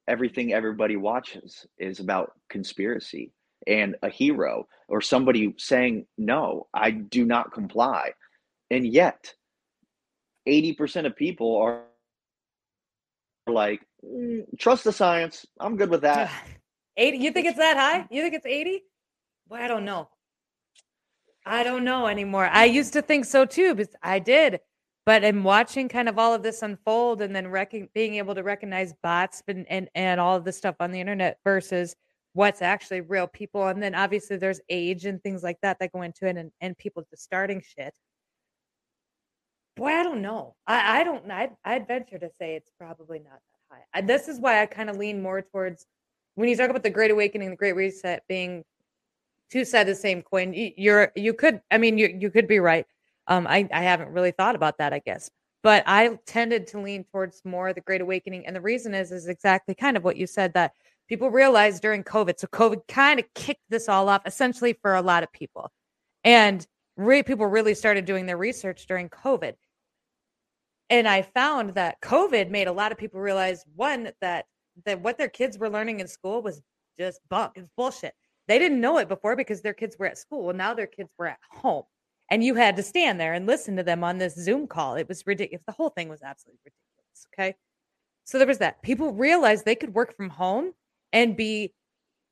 [0.08, 3.32] everything everybody watches is about conspiracy
[3.70, 8.12] and a hero or somebody saying, No, I do not comply.
[8.72, 9.34] And yet,
[10.48, 11.84] 80% of people are
[13.48, 15.46] like, mm, Trust the science.
[15.60, 16.32] I'm good with that.
[16.98, 18.84] 80 you think it's that high you think it's 80
[19.48, 20.10] well i don't know
[21.46, 24.60] i don't know anymore i used to think so too because i did
[25.06, 28.44] but in watching kind of all of this unfold and then rec- being able to
[28.44, 31.96] recognize bots and, and and all of this stuff on the internet versus
[32.40, 36.04] what's actually real people and then obviously there's age and things like that that go
[36.04, 37.94] into it and, and people just starting shit
[39.76, 43.34] boy i don't know i, I don't I'd, I'd venture to say it's probably not
[43.34, 45.86] that high I, this is why i kind of lean more towards
[46.36, 48.64] when you talk about the great awakening the great reset being
[49.52, 52.48] two sides of the same coin you, you're you could i mean you, you could
[52.48, 52.86] be right
[53.30, 55.30] um, I, I haven't really thought about that, I guess.
[55.62, 58.48] But I tended to lean towards more the Great Awakening.
[58.48, 60.74] And the reason is, is exactly kind of what you said that
[61.10, 62.40] people realized during COVID.
[62.40, 65.72] So COVID kind of kicked this all off essentially for a lot of people.
[66.24, 69.56] And re- people really started doing their research during COVID.
[70.92, 74.46] And I found that COVID made a lot of people realize one, that
[74.86, 76.62] that what their kids were learning in school was
[76.98, 77.54] just bunk.
[77.56, 78.14] It's bullshit.
[78.48, 80.54] They didn't know it before because their kids were at school.
[80.54, 81.84] Now their kids were at home
[82.32, 84.96] and you had to stand there and listen to them on this Zoom call.
[84.96, 85.64] It was ridiculous.
[85.66, 87.28] The whole thing was absolutely ridiculous.
[87.34, 87.56] Okay.
[88.24, 88.82] So there was that.
[88.82, 90.74] People realized they could work from home
[91.14, 91.74] and be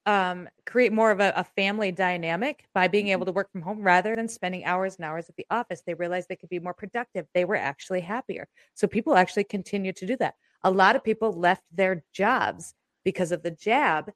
[0.08, 3.26] um, create more of a, a, family dynamic by being able Mm-hmm.
[3.26, 5.82] to work from home rather than spending hours and hours at the office.
[5.86, 7.26] They realized they could be more productive.
[7.34, 8.48] They were actually happier.
[8.74, 10.36] So people actually continue to do that.
[10.64, 14.12] A lot of people left their jobs because of the jab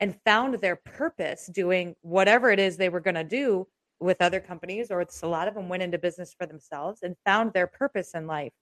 [0.00, 3.68] and found their purpose doing whatever it is they were going to do
[4.00, 7.16] with other companies, or it's a lot of them went into business for themselves and
[7.24, 8.52] found their purpose in life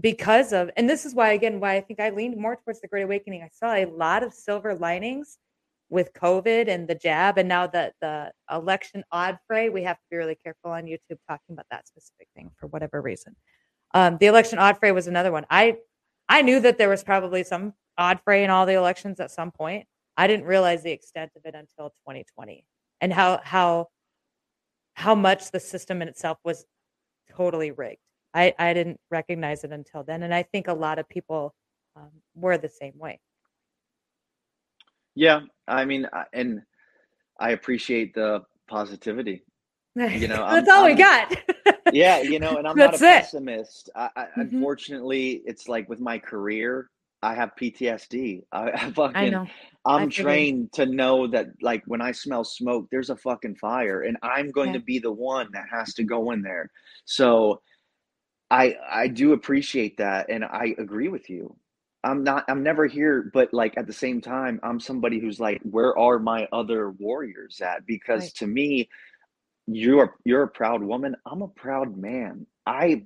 [0.00, 2.88] because of, and this is why, again, why I think I leaned more towards the
[2.88, 3.42] Great Awakening.
[3.42, 5.38] I saw a lot of silver linings
[5.90, 9.68] with COVID and the jab, and now the the election odd fray.
[9.68, 13.02] We have to be really careful on YouTube talking about that specific thing for whatever
[13.02, 13.36] reason.
[13.92, 15.44] Um, the election odd fray was another one.
[15.50, 15.76] I
[16.28, 19.50] I knew that there was probably some odd fray in all the elections at some
[19.50, 19.86] point.
[20.16, 22.64] I didn't realize the extent of it until 2020
[23.02, 23.88] and how how
[24.94, 26.64] how much the system in itself was
[27.30, 28.00] totally rigged.
[28.34, 30.22] I, I didn't recognize it until then.
[30.22, 31.54] And I think a lot of people
[31.96, 33.20] um, were the same way.
[35.14, 36.62] Yeah, I mean, I- and
[37.38, 39.42] I appreciate the positivity.
[39.96, 41.36] You know, I'm- that's all we I'm- got.
[41.92, 43.00] Yeah, you know, and I'm not a it.
[43.00, 43.90] pessimist.
[43.94, 44.52] I, I, Mhm.
[44.52, 46.88] Unfortunately, it's like with my career,
[47.22, 48.44] I have PTSD.
[48.52, 49.46] I, I fucking, I
[49.84, 50.24] I'm figured.
[50.24, 54.50] trained to know that, like, when I smell smoke, there's a fucking fire, and I'm
[54.50, 54.78] going Yeah.
[54.78, 56.70] to be the one that has to go in there.
[57.04, 57.60] So,
[58.52, 61.56] I I do appreciate that, and I agree with you.
[62.04, 62.46] I'm not.
[62.48, 66.20] I'm never here, but like at the same time, I'm somebody who's like, where are
[66.20, 67.86] my other warriors at?
[67.86, 68.34] Because Right.
[68.34, 68.90] to me,
[69.66, 71.16] you're you're a proud woman.
[71.26, 72.46] I'm a proud man.
[72.66, 73.04] I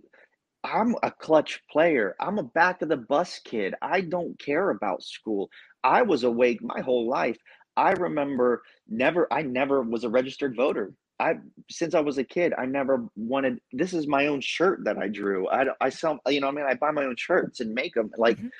[0.64, 2.16] I'm a clutch player.
[2.20, 3.74] I'm a back of the bus kid.
[3.82, 5.50] I don't care about school.
[5.84, 7.38] I was awake my whole life.
[7.76, 10.92] I remember never I never was a registered voter.
[11.18, 11.36] I
[11.70, 15.08] since I was a kid, I never wanted this is my own shirt that I
[15.08, 15.48] drew.
[15.48, 18.10] I I sell, you know, I mean, I buy my own shirts and make them.
[18.18, 18.50] Like Mhm.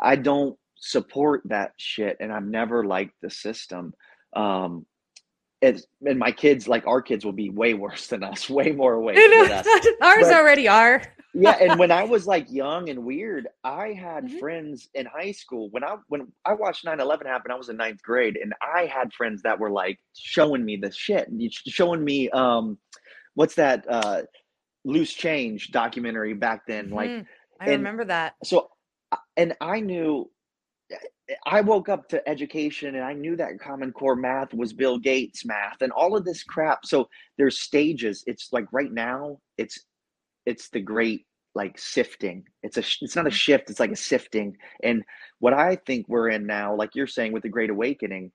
[0.00, 3.92] I don't support that shit and I've never liked the system.
[4.34, 4.86] Um
[5.60, 8.94] it's, and my kids, like our kids, will be way worse than us, way more
[8.94, 9.14] away.
[9.16, 9.66] You know, than us
[10.00, 11.02] ours But- already are.
[11.38, 14.38] Yeah and when i was like young and weird i had Mhm.
[14.38, 18.02] friends in high school when i when i watched 9-11 happen i was in ninth
[18.02, 21.28] grade and i had friends that were like showing me the shit
[21.66, 22.78] showing me um
[23.34, 24.22] what's that uh
[24.84, 27.26] loose change documentary back then like Mhm.
[27.60, 28.34] I and- remember that.
[28.44, 28.70] so
[29.36, 30.30] and i knew
[31.46, 35.44] i woke up to education and i knew that common core math was bill gates
[35.44, 39.78] math and all of this crap so there's stages it's like right now it's
[40.46, 41.26] it's the great
[41.58, 45.04] like sifting it's a it's not a shift it's like a sifting and
[45.40, 48.32] what i think we're in now like you're saying with the great awakening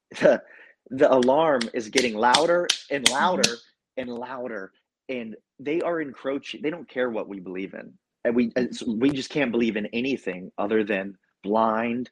[0.20, 0.42] the,
[0.90, 3.62] the alarm is getting louder and louder
[3.98, 4.72] and louder
[5.10, 8.52] and they are encroaching they don't care what we believe in and we
[8.98, 12.10] we just can't believe in anything other than blind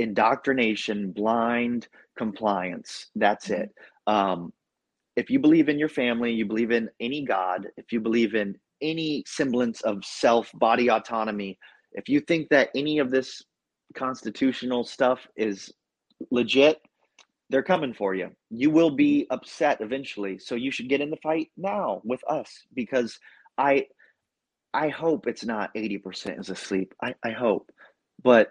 [0.00, 3.10] indoctrination, blind compliance.
[3.16, 3.62] That's Mhm.
[3.62, 3.70] it.
[4.06, 4.52] Um,
[5.16, 8.58] if you believe in your family, you believe in any God, if you believe in
[8.84, 11.58] any semblance of self, body autonomy,
[11.92, 13.42] if you think that any of this
[13.94, 15.72] constitutional stuff is
[16.30, 16.80] legit,
[17.50, 18.30] they're coming for you.
[18.50, 19.26] You will be mm.
[19.34, 20.38] upset eventually.
[20.38, 23.18] So you should get in the fight now with us because
[23.58, 23.86] I
[24.72, 26.94] I hope it's not 80% is asleep.
[27.00, 27.70] I, I hope.
[28.24, 28.48] But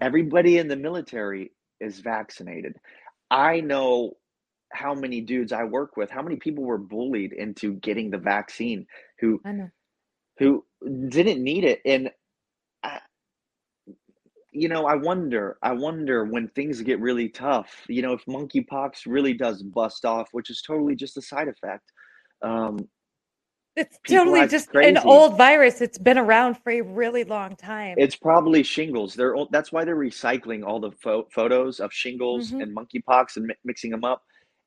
[0.00, 2.76] everybody in the military is vaccinated.
[3.28, 4.12] I know
[4.72, 8.86] how many dudes I work with, how many people were bullied into getting the vaccine
[9.24, 9.70] who I know.
[10.38, 10.64] who
[11.08, 12.10] didn't need it and
[12.82, 13.00] I,
[14.52, 19.00] you know, I wonder, I wonder when things get really tough, you know, if monkeypox
[19.06, 21.90] really does bust off, which is totally just a side effect.
[22.42, 22.78] Um,
[23.76, 24.90] It's totally just crazy.
[24.90, 25.80] an old virus.
[25.80, 27.96] It's been around for a really long time.
[27.98, 29.14] it's probably shingles.
[29.14, 32.62] They're that's why they're recycling all the pho- photos of shingles Mhm.
[32.62, 34.22] and monkeypox and mi- mixing them up.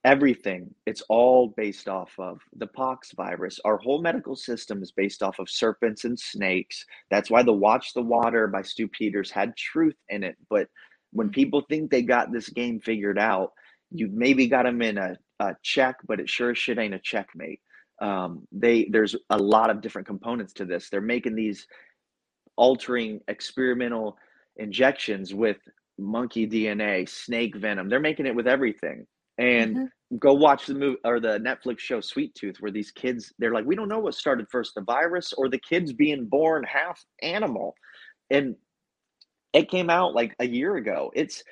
[0.07, 0.73] Everything.
[0.85, 3.59] It's all based off of the pox virus.
[3.65, 6.85] Our whole medical system is based off of serpents and snakes.
[7.11, 10.37] That's why the Watch the Water by Stew Peters had truth in it.
[10.49, 10.69] But
[11.11, 11.33] when Mhm.
[11.33, 13.51] people think they got this game figured out,
[13.91, 16.99] you maybe got them in a, a check, but it sure as shit ain't a
[16.99, 17.59] checkmate.
[18.01, 20.89] Um, they there's a lot of different components to this.
[20.89, 21.67] They're making these
[22.55, 24.17] altering experimental
[24.57, 25.57] injections with
[25.97, 27.89] monkey DNA, snake venom.
[27.89, 29.05] They're making it with everything.
[29.37, 29.89] And Mhm.
[30.19, 33.65] go watch the movie or the Netflix show Sweet Tooth, where these kids they're like,
[33.65, 37.75] we don't know what started first, the virus or the kids being born half animal.
[38.31, 38.55] And
[39.53, 41.11] it came out like a year ago.
[41.15, 41.43] It's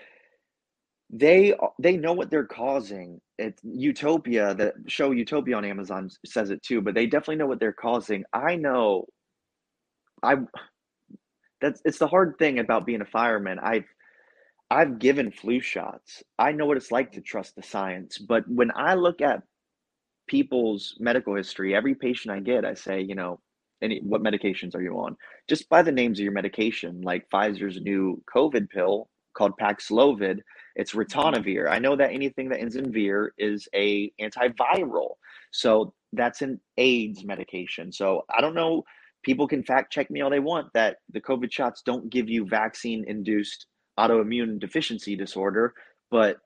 [1.09, 3.21] they they know what they're causing.
[3.37, 7.59] It's Utopia, the show Utopia on Amazon says it too, but they definitely know what
[7.59, 8.23] they're causing.
[8.33, 9.05] I know
[10.23, 10.35] I
[11.61, 13.59] that's it's the hard thing about being a fireman.
[13.59, 13.85] I've
[14.69, 16.23] I've given flu shots.
[16.39, 19.43] I know what it's like to trust the science, but when I look at
[20.27, 23.39] people's medical history, every patient I get, I say, you know,
[23.81, 25.15] any what medications are you on?
[25.47, 30.39] Just by the names of your medication, like Pfizer's new COVID pill called Paxlovid,
[30.75, 31.19] it's mm-hmm.
[31.19, 31.69] ritonavir.
[31.69, 35.11] I know that anything that ends in vir is a antiviral.
[35.51, 37.91] So that's an AIDS medication.
[37.91, 38.83] So I don't know.
[39.23, 42.45] People can fact check me all they want that the COVID shots don't give you
[42.47, 43.67] vaccine induced
[43.99, 45.73] autoimmune deficiency disorder.
[46.11, 46.37] But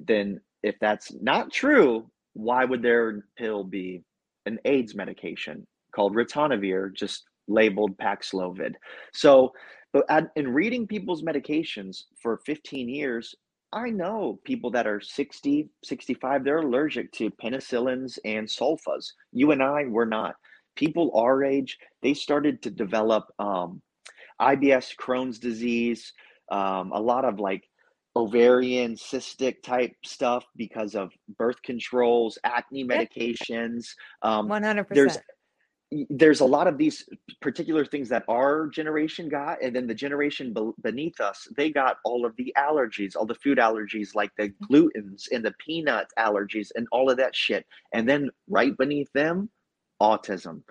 [0.00, 4.02] then if that's not true, why would their pill be
[4.46, 8.74] an AIDS medication called ritonavir, just labeled Paxlovid?
[9.12, 9.52] So,
[9.92, 10.06] but
[10.36, 13.34] in reading people's medications for 15 years,
[13.72, 19.06] I know people that are 60, 65, they're allergic to penicillins and sulfas.
[19.32, 20.34] You and I were not.
[20.76, 23.82] People our age, they started to develop um,
[24.40, 26.12] IBS, Crohn's disease,
[26.52, 27.64] um, a lot of like
[28.14, 33.86] ovarian cystic type stuff because of birth controls, acne medications.
[34.20, 35.18] Um, One hundred there's
[36.08, 37.06] there's a lot of these
[37.40, 41.98] particular things that our generation got and then the generation be- beneath us they got
[42.04, 46.68] all of the allergies all the food allergies like the glutens and the peanut allergies
[46.76, 47.66] and all of that shit.
[47.92, 49.50] And then right beneath them
[50.00, 50.62] autism.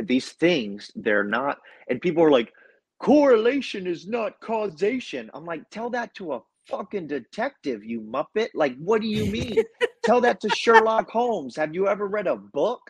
[0.00, 2.52] These things they're not and people are like
[3.00, 8.74] correlation is not causation i'm like tell that to a fucking detective you muppet like
[8.78, 9.56] what do you mean
[10.02, 12.80] tell that to sherlock holmes have you ever read a book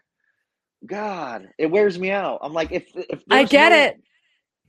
[0.87, 2.40] God, it wears me out.
[2.43, 3.97] I'm like, if if I get no- it.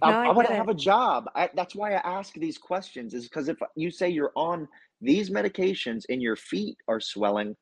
[0.02, 1.26] I, No, I I want to have a job.
[1.36, 3.14] I, that's why I ask these questions.
[3.14, 4.68] Is because if you say you're on
[5.02, 7.56] these medications and your feet are swelling,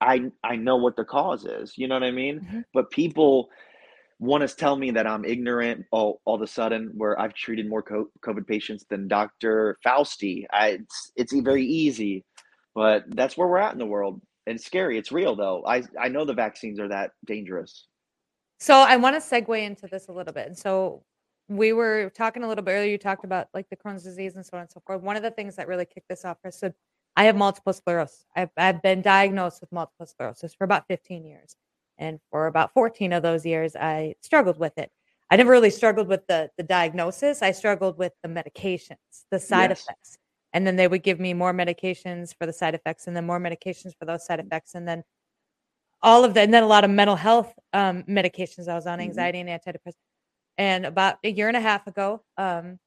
[0.00, 1.74] I I know what the cause is.
[1.76, 2.40] You know what I mean?
[2.40, 2.64] Mhm.
[2.74, 3.50] But people
[4.22, 7.68] want to tell me that I'm ignorant all, all of a sudden, where I've treated
[7.68, 9.76] more COVID patients than Dr.
[9.84, 10.44] Fauci.
[10.52, 12.24] I, it's it's very easy,
[12.74, 14.22] but that's where we're at in the world.
[14.46, 14.96] And it's scary.
[14.96, 15.64] It's real though.
[15.66, 17.88] I I know the vaccines are that dangerous.
[18.60, 20.46] So I want to segue into this a little bit.
[20.46, 21.02] And so
[21.48, 22.92] we were talking a little bit earlier.
[22.92, 25.02] You talked about like the Crohn's disease and so on and so forth.
[25.02, 26.72] One of the things that really kicked this off is so
[27.16, 28.24] I have multiple sclerosis.
[28.36, 31.56] I've, I've been diagnosed with multiple sclerosis for about 15 years.
[32.02, 34.90] And for about 14 of those years, I struggled with it.
[35.30, 37.42] I never really struggled with the, the diagnosis.
[37.42, 38.96] I struggled with the medications,
[39.30, 39.82] the side Yes.
[39.84, 40.18] effects.
[40.52, 43.38] And then they would give me more medications for the side effects and then more
[43.38, 44.74] medications for those side effects.
[44.74, 45.04] And then
[46.02, 48.66] all of that, and then a lot of mental health um, medications.
[48.68, 49.02] I was on Mhm.
[49.04, 49.94] anxiety and antidepressants.
[50.58, 52.80] And about a year and a half ago, um,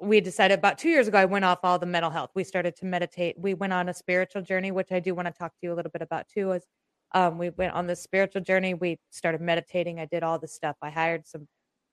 [0.00, 2.30] we decided about two years ago, I went off all the mental health.
[2.34, 3.38] We started to meditate.
[3.38, 5.76] We went on a spiritual journey, which I do want to talk to you a
[5.76, 6.52] little bit about too.
[6.52, 6.66] Is
[7.14, 8.74] um, we went on this spiritual journey.
[8.74, 10.00] We started meditating.
[10.00, 10.76] I did all this stuff.
[10.82, 11.46] I hired some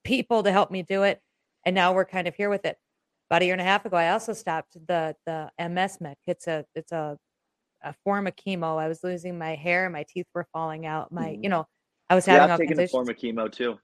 [0.04, 1.22] people to help me do it,
[1.66, 2.78] and now we're kind of here with it.
[3.30, 6.18] about a year and a half ago, I also stopped the the MS mic.
[6.28, 7.18] It's a it's a
[7.84, 8.80] a form of chemo.
[8.80, 11.12] I was losing my hair, my teeth were falling out.
[11.12, 11.44] My, Mhm.
[11.44, 11.68] you know,
[12.10, 13.80] I was Yeah, having I've all taken a form of chemo too.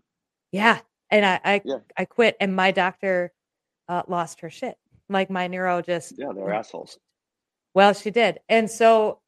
[0.52, 0.80] yeah,
[1.12, 1.80] and I I, Yeah.
[1.98, 3.32] I quit, and my doctor
[3.90, 4.78] uh, lost her shit.
[5.10, 6.98] Like my neuro just Yeah, they're assholes.
[7.74, 8.40] well, she did.
[8.50, 9.22] And so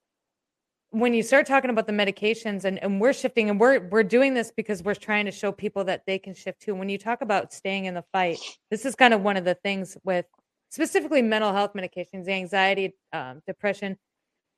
[0.91, 4.33] when you start talking about the medications and, and we're shifting and we're we're doing
[4.33, 6.75] this because we're trying to show people that they can shift too.
[6.75, 8.37] When you talk about staying in the fight,
[8.69, 10.25] this is kind of one of the things with
[10.69, 13.97] specifically mental health medications, anxiety, um, depression.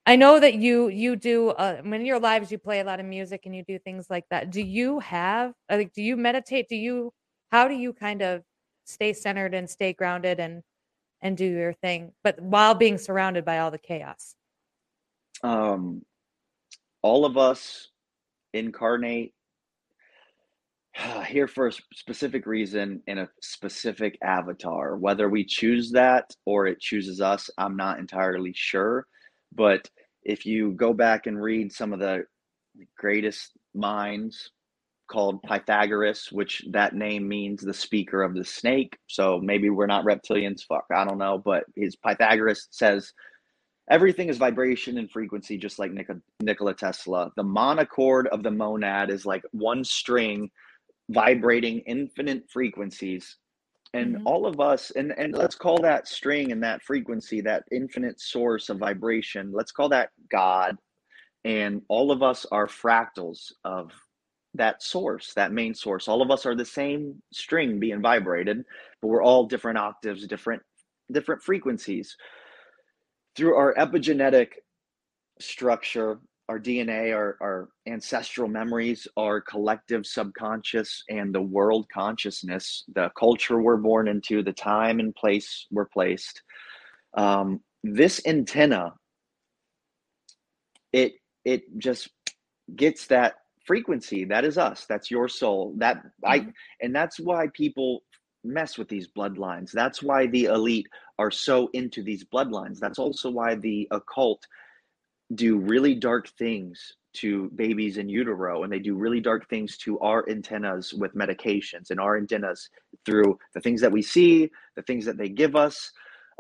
[0.08, 3.00] I know that you you do uh, when in your lives you play a lot
[3.00, 4.50] of music and you do things like that.
[4.50, 6.68] Do you have like do you meditate?
[6.68, 7.14] Do you
[7.52, 8.42] how do you kind of
[8.86, 10.64] stay centered and stay grounded and
[11.22, 14.36] and do your thing, but while being surrounded by all the chaos?
[15.42, 16.02] Um,
[17.04, 17.90] all of us
[18.54, 19.34] incarnate
[21.28, 24.98] here for a specific reason in a specific avatar.
[24.98, 29.06] Whether we choose that or it chooses us, I'm not entirely sure.
[29.54, 29.90] But
[30.24, 32.24] if you go back and read some of the
[32.98, 34.52] greatest minds
[35.12, 38.98] called Pythagoras, which that name means the speaker of the snake.
[39.08, 41.38] So maybe we're not reptilians, fuck, I don't know.
[41.38, 43.14] But his Pythagoras says
[43.90, 46.10] everything is vibration and frequency, just like Nik-
[46.42, 47.32] Nikola Tesla.
[47.36, 50.52] The monochord of the monad is like one string
[51.10, 53.38] vibrating infinite frequencies.
[53.94, 54.22] And Mhm.
[54.26, 58.70] all of us, and, and let's call that string and that frequency, that infinite source
[58.70, 60.78] of vibration, let's call that God.
[61.46, 63.92] And all of us are fractals of
[64.56, 66.08] that source, that main source.
[66.08, 68.66] All of us are the same string being vibrated,
[69.02, 70.64] but we're all different octaves, different
[71.12, 72.16] different frequencies.
[73.36, 74.50] Through our epigenetic
[75.40, 76.20] structure,
[76.50, 83.62] our DNA, our, our ancestral memories, our collective subconscious, and the world consciousness, the culture
[83.62, 86.42] we're born into, the time and place we're placed.
[87.16, 88.94] Um, this antenna,
[90.92, 91.14] it
[91.44, 92.10] it just
[92.76, 94.26] gets that frequency.
[94.26, 94.86] That is us.
[94.88, 95.74] That's your soul.
[95.78, 96.54] That I, Mhm.
[96.82, 98.04] and that's why people
[98.44, 99.72] mess with these bloodlines.
[99.72, 100.88] That's why the elite
[101.20, 102.80] are so into these bloodlines.
[102.80, 104.46] That's also why the occult
[105.36, 110.00] do really dark things to babies in utero and they do really dark things to
[110.00, 112.70] our antennas with medications and our antennas
[113.06, 115.92] through the things that we see the things that they give us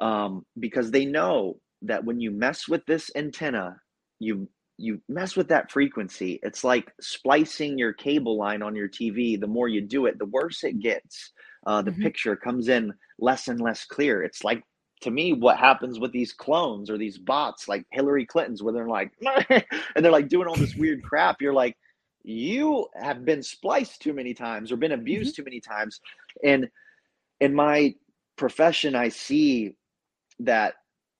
[0.01, 3.75] um, because they know that when you mess with this antenna
[4.19, 4.47] you
[4.77, 9.47] you mess with that frequency it's like splicing your cable line on your tv the
[9.47, 11.31] more you do it the worse it gets
[11.65, 12.01] uh, the Mhm.
[12.01, 14.23] picture comes in less and less clear.
[14.23, 14.63] It's like
[15.01, 18.87] to me what happens with these clones or these bots like Hillary Clinton's where they're
[18.87, 19.11] like
[19.49, 19.63] and
[20.05, 21.41] they're like doing all this weird crap.
[21.41, 21.77] You're like
[22.23, 25.99] you have been spliced too many times or been abused too many times.
[26.43, 26.69] And
[27.39, 27.95] in my
[28.37, 29.75] profession I see
[30.39, 30.75] that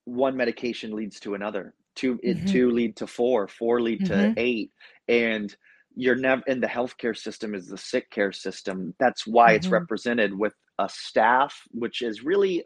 [0.06, 1.74] one medication leads to another.
[1.96, 2.46] Two it Mhm.
[2.46, 4.72] two lead to four four lead to eight.
[5.08, 5.56] And
[5.96, 9.72] you're never in the healthcare system is the sick care system that's why it's Mhm.
[9.74, 12.66] represented with a staff which is really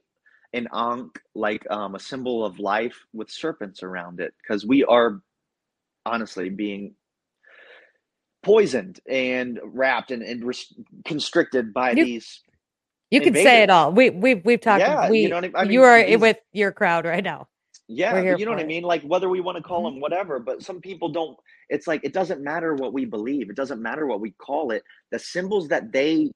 [0.53, 5.19] an ankh like um, a symbol of life with serpents around it because we are
[6.05, 6.95] honestly being
[8.43, 10.43] poisoned and wrapped and, and
[11.05, 12.41] constricted by You- these
[13.11, 13.91] You can say it all.
[13.93, 14.81] We we've we've talked.
[14.81, 15.51] Yeah, we you know I mean?
[15.55, 17.47] I you are these- with your crowd right now.
[17.87, 18.83] Yeah, We're here but you know what for I mean?
[18.83, 19.93] Like whether we want to call Mhm.
[19.93, 21.37] them whatever, but some people don't.
[21.69, 23.49] It's like it doesn't matter what we believe.
[23.49, 24.83] It doesn't matter what we call it.
[25.11, 26.31] The symbols that they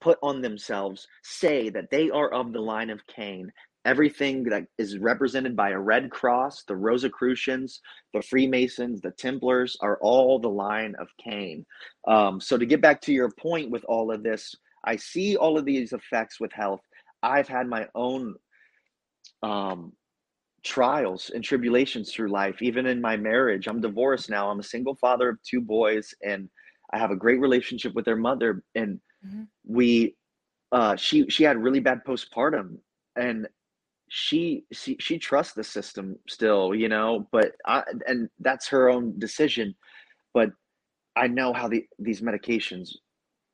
[0.00, 3.52] put on themselves say that they are of the line of Cain.
[3.84, 7.80] Everything that is represented by a red cross, the Rosicrucians,
[8.12, 11.64] the Freemasons, the Templars are all the line of Cain.
[12.08, 14.54] Um, so to get back to your point with all of this,
[14.84, 16.80] I see all of these effects with health.
[17.22, 18.34] I've had my own
[19.42, 19.92] um,
[20.66, 23.68] trials and tribulations through life, even in my marriage.
[23.68, 24.50] I'm divorced now.
[24.50, 26.50] I'm a single father of two boys, and
[26.92, 28.64] I have a great relationship with their mother.
[28.76, 29.46] And Mhm.
[29.64, 30.16] we,
[30.72, 32.78] uh, she she had really bad postpartum,
[33.16, 33.48] and
[34.10, 37.28] she she she trusts the system still, you know.
[37.32, 39.74] But I and that's her own decision.
[40.34, 40.50] But
[41.16, 42.90] I know how the these medications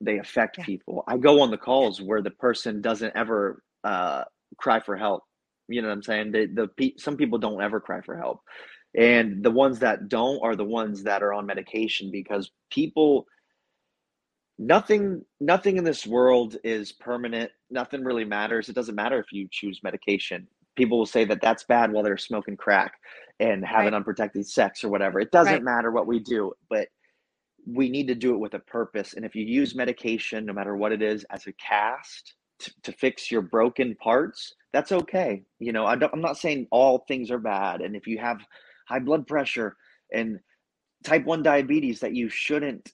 [0.01, 0.65] they affect Yeah.
[0.65, 1.05] people.
[1.09, 4.25] I go on the calls where the person doesn't ever uh,
[4.59, 5.25] cry for help.
[5.73, 6.33] You know what I'm saying?
[6.33, 8.41] The the pe- some people don't ever cry for help,
[8.97, 13.27] and the ones that don't are the ones that are on medication because people.
[14.59, 17.51] Nothing, nothing in this world is permanent.
[17.71, 18.69] Nothing really matters.
[18.69, 20.47] It doesn't matter if you choose medication.
[20.77, 22.95] People will say that that's bad while they're smoking crack
[23.41, 23.95] and having Right.
[23.95, 25.19] unprotected sex or whatever.
[25.21, 25.65] It doesn't Right.
[25.65, 26.89] matter what we do, but
[27.67, 29.15] we need to do it with a purpose.
[29.15, 32.93] And if you use medication, no matter what it is, as a cast to, to
[32.93, 35.43] fix your broken parts, That's okay.
[35.59, 37.81] You know, I don't, I'm not saying all things are bad.
[37.83, 38.39] And if you have
[38.89, 39.77] high blood pressure
[40.13, 40.41] and
[41.05, 42.91] type 1 diabetes, that you shouldn't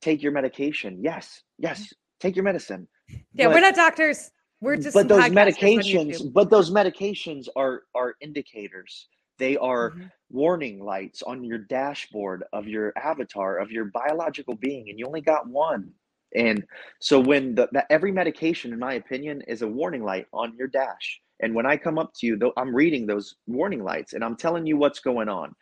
[0.00, 0.98] take your medication.
[1.02, 2.88] Yes, yes, take your medicine.
[3.08, 4.30] Yeah, But- we're not doctors.
[4.60, 9.08] We're just but those medications but those medications are are indicators
[9.38, 10.12] they are Mhm.
[10.28, 15.22] warning lights on your dashboard of your avatar of your biological being and you only
[15.22, 15.94] got one
[16.34, 16.64] and
[17.00, 20.68] so when the, that every medication in my opinion is a warning light on your
[20.68, 21.20] dash.
[21.42, 24.36] And when i come up to you though i'm reading those warning lights and i'm
[24.36, 25.54] telling you what's going on.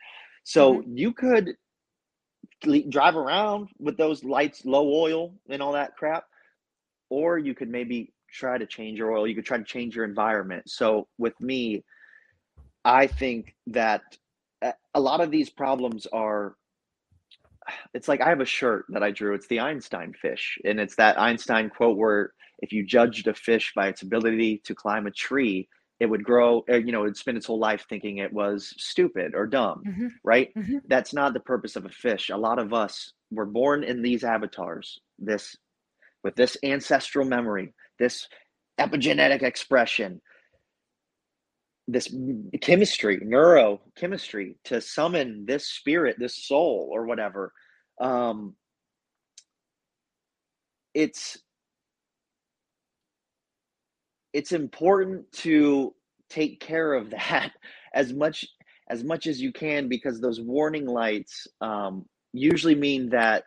[0.43, 0.97] So mm-hmm.
[0.97, 1.53] you could
[2.89, 6.23] drive around with those lights low oil and all that crap
[7.09, 9.27] or you could maybe try to change your oil.
[9.27, 10.69] You could try to change your environment.
[10.69, 11.83] So with me
[12.85, 14.01] i think that
[14.61, 16.55] a- a lot of these problems are
[17.93, 20.95] it's like i have a shirt that i drew it's the einstein fish and it's
[20.95, 25.11] that einstein quote where if you judged a fish by its ability to climb a
[25.11, 25.67] tree
[25.99, 29.33] it would grow uh, you know it'd spend its whole life thinking it was stupid
[29.35, 30.11] or dumb Mhm.
[30.23, 30.81] right Mhm.
[30.87, 34.23] that's not the purpose of a fish a lot of us were born in these
[34.23, 35.55] avatars this
[36.23, 38.27] with this ancestral memory this
[38.79, 40.21] epigenetic expression
[41.91, 42.13] this
[42.61, 47.53] chemistry neurochemistry to summon this spirit this soul or whatever
[48.01, 48.55] um
[50.95, 51.39] it's
[54.33, 55.93] it's important to
[56.29, 57.51] take care of that
[57.93, 58.45] as much
[58.89, 63.43] as much as you can because those warning lights um, usually mean that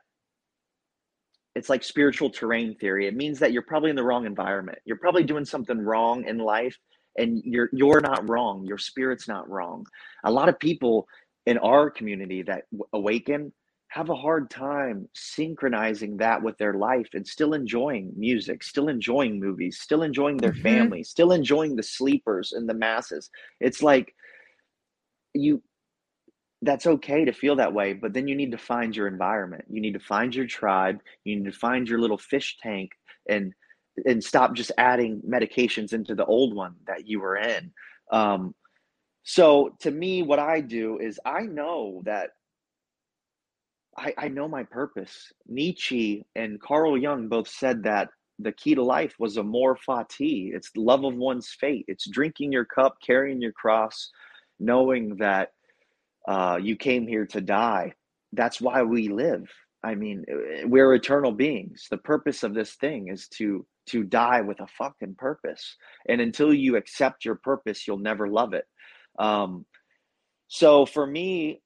[1.54, 3.08] it's like spiritual terrain theory.
[3.08, 4.78] It means that you're probably in the wrong environment.
[4.86, 6.76] You're probably doing something wrong in life,
[7.16, 8.64] and you're you're not wrong.
[8.64, 9.86] Your spirit's not wrong.
[10.24, 11.06] A lot of people
[11.46, 13.52] in our community that awaken
[13.88, 19.38] have a hard time synchronizing that with their life and still enjoying music, still enjoying
[19.38, 20.54] movies, still enjoying their Mhm.
[20.54, 23.30] family, still enjoying the sleepers and the masses.
[23.60, 24.14] It's like
[25.34, 25.62] you
[26.62, 29.64] that's okay to feel that way, but then you need to find your environment.
[29.68, 31.00] You need to find your tribe.
[31.24, 32.92] You need to find your little fish tank
[33.28, 33.52] and
[34.04, 37.72] and stop just adding medications into the old one that you were in.
[38.10, 38.54] Um,
[39.22, 42.30] so to me, what I do is I know that
[43.96, 45.32] I, I know my purpose.
[45.46, 50.54] Nietzsche and Carl Jung both said that the key to life was amor fati.
[50.54, 51.84] It's love of one's fate.
[51.88, 54.10] It's drinking your cup, carrying your cross,
[54.58, 55.50] knowing that
[56.26, 57.92] uh, you came here to die.
[58.32, 59.48] That's why we live.
[59.84, 60.24] I mean,
[60.64, 61.86] we're eternal beings.
[61.90, 65.76] The purpose of this thing is to to die with a fucking purpose.
[66.08, 68.66] And until you accept your purpose, you'll never love it.
[69.18, 69.66] Um,
[70.48, 71.60] so for me,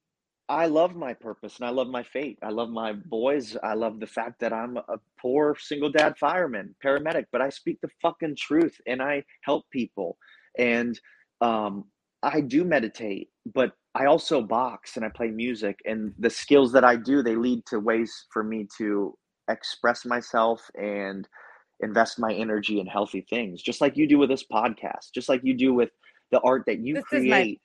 [0.49, 2.39] I love my purpose and I love my fate.
[2.43, 3.57] I love my boys.
[3.63, 7.81] I love the fact that I'm a poor single dad fireman, paramedic, but I speak
[7.81, 10.17] the fucking truth and I help people.
[10.57, 10.99] And
[11.41, 11.87] um,
[12.23, 15.81] I do meditate, but I also box and I play music.
[15.85, 19.17] And the skills that I do, they lead to ways for me to
[19.51, 21.27] express myself and
[21.81, 25.43] invest my energy in healthy things, just like you do with this podcast, just like
[25.45, 25.91] you do with
[26.31, 27.61] the art that you This is my- create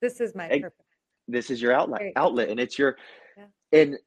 [0.00, 0.72] This is my purpose.
[1.28, 2.12] this is your outlet Right.
[2.16, 2.96] outlet and it's your
[3.36, 3.46] Yeah.
[3.72, 3.98] and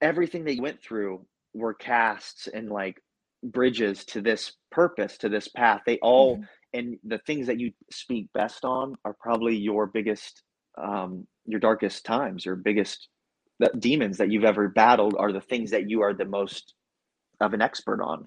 [0.00, 3.00] everything that you went through were casts and like
[3.42, 6.48] bridges to this purpose to this path they all Mhm.
[6.74, 10.42] and the things that you speak best on are probably your biggest
[10.76, 13.08] um your darkest times your biggest
[13.60, 16.74] the demons that you've ever battled are the things that you are the most
[17.40, 18.26] of an expert on.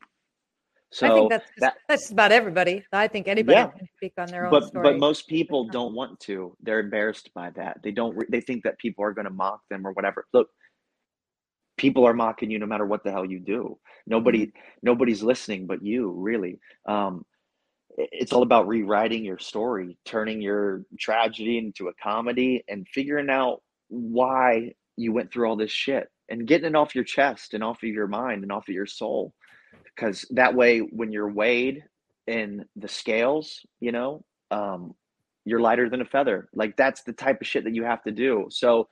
[0.91, 2.86] So I think that's just, that- that's about everybody.
[2.93, 3.68] I think anybody Yeah.
[3.68, 4.84] can speak on their own but story.
[4.84, 6.55] but most people don't want to.
[6.62, 7.82] They're embarrassed by that.
[7.84, 10.26] They don't re- they think that people are going to mock them or whatever.
[10.34, 10.49] Look
[11.78, 13.78] people are mocking you no matter what the hell you do.
[14.08, 14.51] Nobody
[14.82, 16.60] nobody's listening but you really.
[16.88, 17.26] Um
[17.97, 23.62] it's all about rewriting your story turning your tragedy into a comedy and figuring out
[23.89, 27.84] why you went through all this shit and getting it off your chest and off
[27.84, 29.34] of your mind and off of your soul.
[29.95, 31.84] Because that way when you're weighed
[32.28, 34.21] in the scales you know
[34.51, 34.93] um
[35.45, 36.49] you're lighter than a feather.
[36.53, 38.47] Like that's the type of shit that you have to do.
[38.49, 38.89] So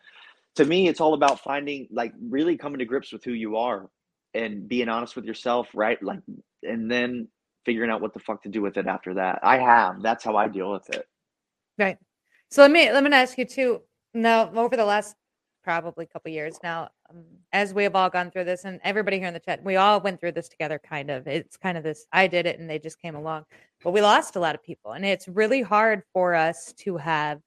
[0.56, 3.90] to me it's all about finding like really coming to grips with who you are
[4.34, 6.02] and being honest with yourself right?
[6.02, 6.20] Like
[6.64, 7.28] and then
[7.66, 9.40] figuring out what the fuck to do with it after that.
[9.44, 10.02] I have.
[10.02, 11.06] That's how i deal with it.
[11.78, 11.98] Right.
[12.52, 13.82] So let me let me ask you too.
[14.14, 15.16] Now, over the last
[15.66, 19.18] probably a couple years now, um, as we have all gone through this, and everybody
[19.18, 20.80] here in the chat, we all went through this together.
[20.80, 22.06] Kind of, it's kind of this.
[22.14, 23.46] I did it, and they just came along,
[23.84, 27.42] but we lost a lot of people, and it's really hard for us to have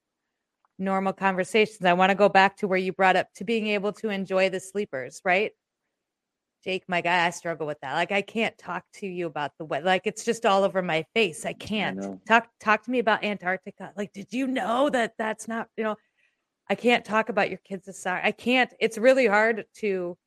[0.77, 1.83] normal conversations.
[1.85, 4.49] I want to go back to where you brought up to being able to enjoy
[4.49, 5.53] the sleepers, right?
[6.63, 7.93] Jake, my guy, I struggle with that.
[7.93, 9.85] Like I can't talk to you about the weather.
[9.85, 11.45] Like it's just all over my face.
[11.45, 12.21] I can't know.
[12.27, 13.93] talk talk to me about Antarctica.
[13.95, 15.95] Like, did you know that that's not, you know,
[16.69, 18.21] I can't talk about your kids' soccer.
[18.25, 18.71] I can't.
[18.79, 20.17] It's really hard to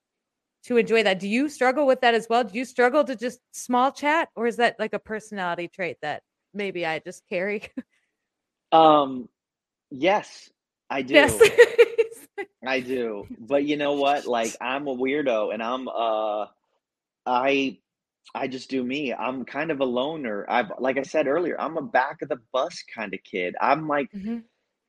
[0.64, 1.20] to enjoy that.
[1.20, 2.45] Do you struggle with that as well?
[2.45, 6.22] Do you struggle to just small chat, or is that like a personality trait that
[6.55, 7.62] maybe I just carry?
[8.72, 9.28] Um,
[9.90, 10.51] yes,
[10.90, 11.14] I do.
[11.14, 11.36] yes.
[12.66, 13.26] I do.
[13.38, 14.26] But you know what?
[14.26, 16.47] Like I'm a weirdo and I'm uh
[17.26, 17.78] I
[18.34, 19.12] I just do me.
[19.12, 20.47] I'm kind of a loner.
[20.49, 23.57] I've like I said earlier, I'm a back of the bus kind of kid.
[23.61, 24.45] I'm like Mhm.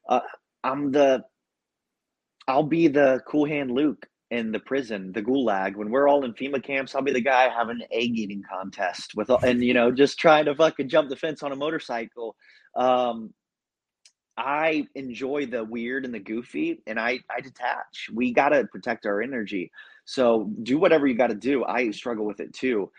[0.08, 0.22] uh
[0.64, 1.26] I'm the
[2.48, 5.76] I'll be the cool hand Luke in the prison, the gulag.
[5.76, 9.14] When we're all in FEMA camps, I'll be the guy having an egg eating contest
[9.16, 12.36] with and you know, just trying to fucking jump the fence on a motorcycle.
[12.76, 13.34] Um
[14.36, 18.10] I enjoy the weird and the goofy, and I I detach.
[18.12, 19.72] We gotta protect our energy.
[20.06, 21.64] So do whatever you got to do.
[21.66, 22.92] I struggle with it too.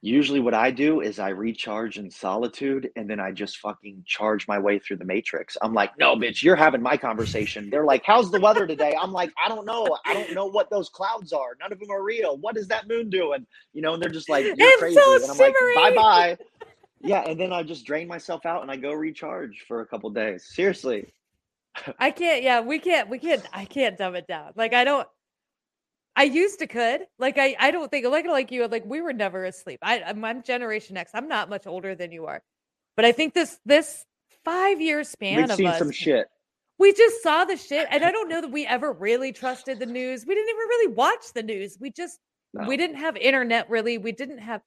[0.00, 4.46] Usually, what I do is I recharge in solitude, and then I just fucking charge
[4.46, 5.56] my way through the matrix.
[5.60, 7.68] I'm like, no, bitch, you're having my conversation.
[7.68, 8.94] They're like, how's the weather today?
[9.00, 9.98] I'm like, I don't know.
[10.06, 11.56] I don't know what those clouds are.
[11.60, 12.36] None of them are real.
[12.36, 13.44] What is that moon doing?
[13.72, 14.94] You know, and they're just like, you're It's crazy.
[15.00, 16.38] so and I'm like, bye bye.
[17.00, 20.10] Yeah, and then I just drain myself out and I go recharge for a couple
[20.10, 20.44] days.
[20.54, 21.12] Seriously.
[21.98, 22.42] I can't.
[22.42, 23.08] Yeah, we can't.
[23.08, 23.44] We can't.
[23.52, 24.52] I can't dumb it down.
[24.54, 25.08] Like I don't.
[26.18, 27.02] I used to could.
[27.20, 27.54] Like I.
[27.60, 28.66] I don't think like like you.
[28.66, 29.78] Like we were never asleep.
[29.82, 30.02] I.
[30.02, 31.12] I'm, I'm Generation X.
[31.14, 32.42] I'm not much older than you are,
[32.96, 34.04] but I think this this
[34.44, 35.78] five year span We've of seen us.
[35.78, 36.26] some shit.
[36.78, 39.86] We just saw the shit, and I don't know that we ever really trusted the
[39.86, 40.26] news.
[40.26, 41.78] We didn't even really watch the news.
[41.80, 42.18] We just
[42.52, 42.66] No.
[42.66, 43.96] we didn't have internet really.
[43.96, 44.60] We didn't have.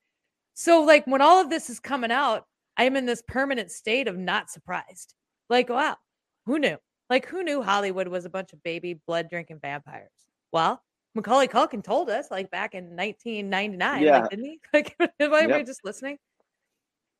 [0.53, 2.45] So like when all of this is coming out,
[2.77, 5.13] I am in this permanent state of not surprised.
[5.49, 5.97] Like wow,
[6.45, 6.77] who knew?
[7.09, 10.11] Like who knew Hollywood was a bunch of baby blood drinking vampires?
[10.53, 10.81] Well,
[11.15, 14.19] Macaulay Culkin told us like back in 1999, Yeah.
[14.19, 14.59] like didn't he?
[14.73, 15.65] Like am I Yep.
[15.65, 16.17] just listening?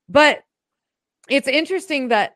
[0.07, 0.43] But
[1.29, 2.35] it's interesting that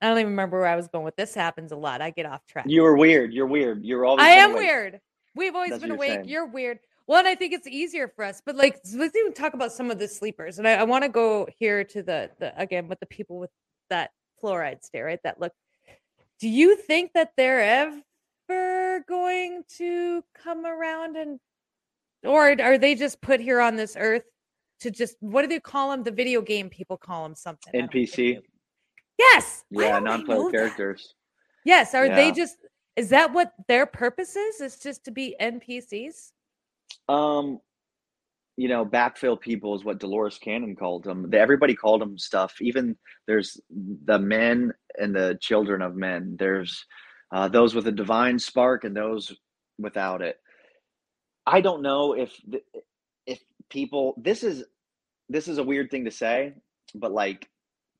[0.00, 1.34] I don't even remember where I was going with this.
[1.34, 2.00] Happens a lot.
[2.02, 2.66] I get off track.
[2.68, 3.32] You were weird.
[3.32, 3.84] You're weird.
[3.84, 4.24] You're always.
[4.24, 4.62] I am awake.
[4.62, 5.00] weird.
[5.34, 6.10] We've always That's been you're awake.
[6.10, 6.28] saying.
[6.28, 6.78] You're weird.
[7.06, 8.42] Well, and I think it's easier for us.
[8.44, 10.58] But like, let's even talk about some of the sleepers.
[10.58, 13.50] And I, I want to go here to the the again with the people with
[13.90, 14.10] that
[14.42, 15.20] fluoride stare, right?
[15.24, 15.52] That look.
[16.40, 18.02] Do you think that they're ever
[18.48, 21.38] going to come around and,
[22.24, 24.24] or are they just put here on this earth
[24.80, 26.02] to just what do they call them?
[26.02, 27.72] The video game people call them something.
[27.74, 28.00] I don't know.
[28.00, 28.38] NPC.
[29.18, 29.64] Yes.
[29.70, 30.56] Yeah, non-player know that?
[30.56, 31.14] characters.
[31.64, 31.94] Yes.
[31.94, 32.56] Are they just?
[32.96, 34.60] Is that what their purpose is?
[34.60, 36.32] Is just to be NPCs?
[37.08, 37.60] Um,
[38.56, 41.30] you know, backfill people is what Dolores Cannon called them.
[41.30, 42.54] The- Everybody called them stuff.
[42.60, 46.36] Even there's the men and the children of men.
[46.38, 46.84] There's
[47.32, 49.34] uh, those with a divine spark and those
[49.78, 50.38] without it.
[51.46, 52.32] I don't know if
[53.26, 54.14] if people.
[54.16, 54.64] This is
[55.28, 56.54] this is a weird thing to say,
[56.94, 57.48] but like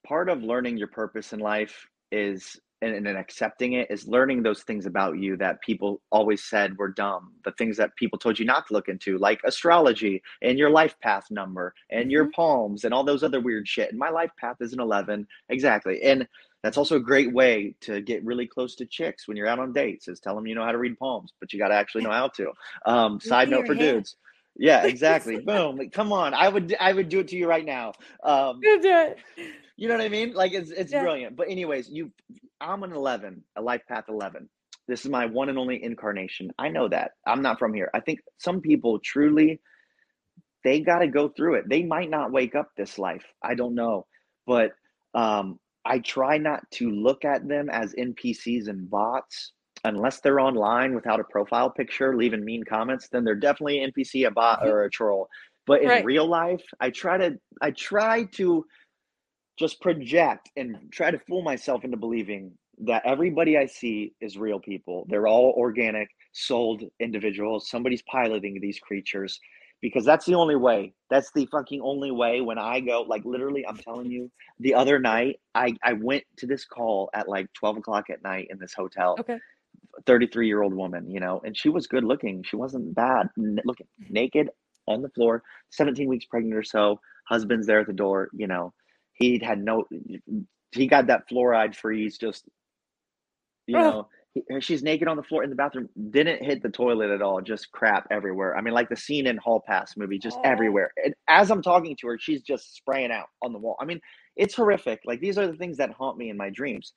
[0.07, 4.62] part of learning your purpose in life is and, and accepting it is learning those
[4.62, 8.45] things about you that people always said were dumb the things that people told you
[8.45, 12.93] not to look into like astrology and your life path number and your palms and
[12.93, 16.29] all those other weird shit and my life path is an 11 exactly and
[16.67, 19.73] that's also a great way to get really close to chicks when you're out on
[19.73, 22.03] dates is tell them you know how to read palms but you got to actually
[22.05, 22.53] know how to
[22.87, 24.17] um, side note for dudes
[24.57, 27.64] yeah exactly boom like, come on i would i would do it to you right
[27.64, 27.93] now
[28.25, 29.17] um, Good job.
[29.77, 30.33] you know what I mean?
[30.33, 31.01] Like it's it's Yeah.
[31.01, 31.37] brilliant.
[31.37, 32.11] But anyways, you
[32.61, 34.49] I'm an 11, a life path 11.
[34.89, 36.51] This is my one and only incarnation.
[36.59, 37.12] I know that.
[37.27, 37.91] I'm not from here.
[37.95, 39.61] I think some people truly
[40.64, 41.69] they got to go through it.
[41.69, 43.25] They might not wake up this life.
[43.43, 44.07] I don't know.
[44.47, 44.73] But
[45.14, 49.53] um I try not to look at them as NPCs and bots
[49.84, 54.26] unless they're online without a profile picture leaving mean comments, then they're definitely an NPC,
[54.26, 55.28] a bot or a troll.
[55.66, 56.05] But in Right.
[56.05, 58.64] real life, I try to I try to
[59.59, 64.61] just project and try to fool myself into believing that everybody I see is real
[64.61, 65.07] people.
[65.09, 67.70] They're all organic, souled individuals.
[67.70, 69.41] Somebody's piloting these creatures
[69.81, 70.95] because that's the only way.
[71.11, 74.99] That's the fucking only way when I go, like literally, I'm telling you, the other
[74.99, 78.74] night, I, I went to this call at like 12 o'clock at night in this
[78.74, 79.16] hotel.
[79.20, 79.39] Okay.
[80.05, 82.43] 33 year old woman, you know, and she was good looking.
[82.43, 83.29] She wasn't bad.
[83.39, 84.12] N- looking mm-hmm.
[84.12, 84.51] naked
[84.87, 87.01] on the floor, 17 weeks pregnant or so.
[87.29, 88.72] Husband's there at the door, you know.
[89.14, 89.85] He'd had no,
[90.72, 92.45] he got that fluoride freeze, just,
[93.66, 93.81] you Oh.
[93.81, 94.16] know, he,
[94.61, 97.72] she's naked on the floor in the bathroom, didn't hit the toilet at all, just
[97.72, 98.57] crap everywhere.
[98.57, 100.43] I mean, like the scene in Hall Pass movie, just Oh.
[100.45, 100.93] everywhere.
[101.05, 103.76] And as I'm talking to her, she's just spraying out on the wall.
[103.80, 104.01] I mean,
[104.37, 105.01] it's horrific.
[105.05, 106.95] Like these are the things that haunt me in my dreams.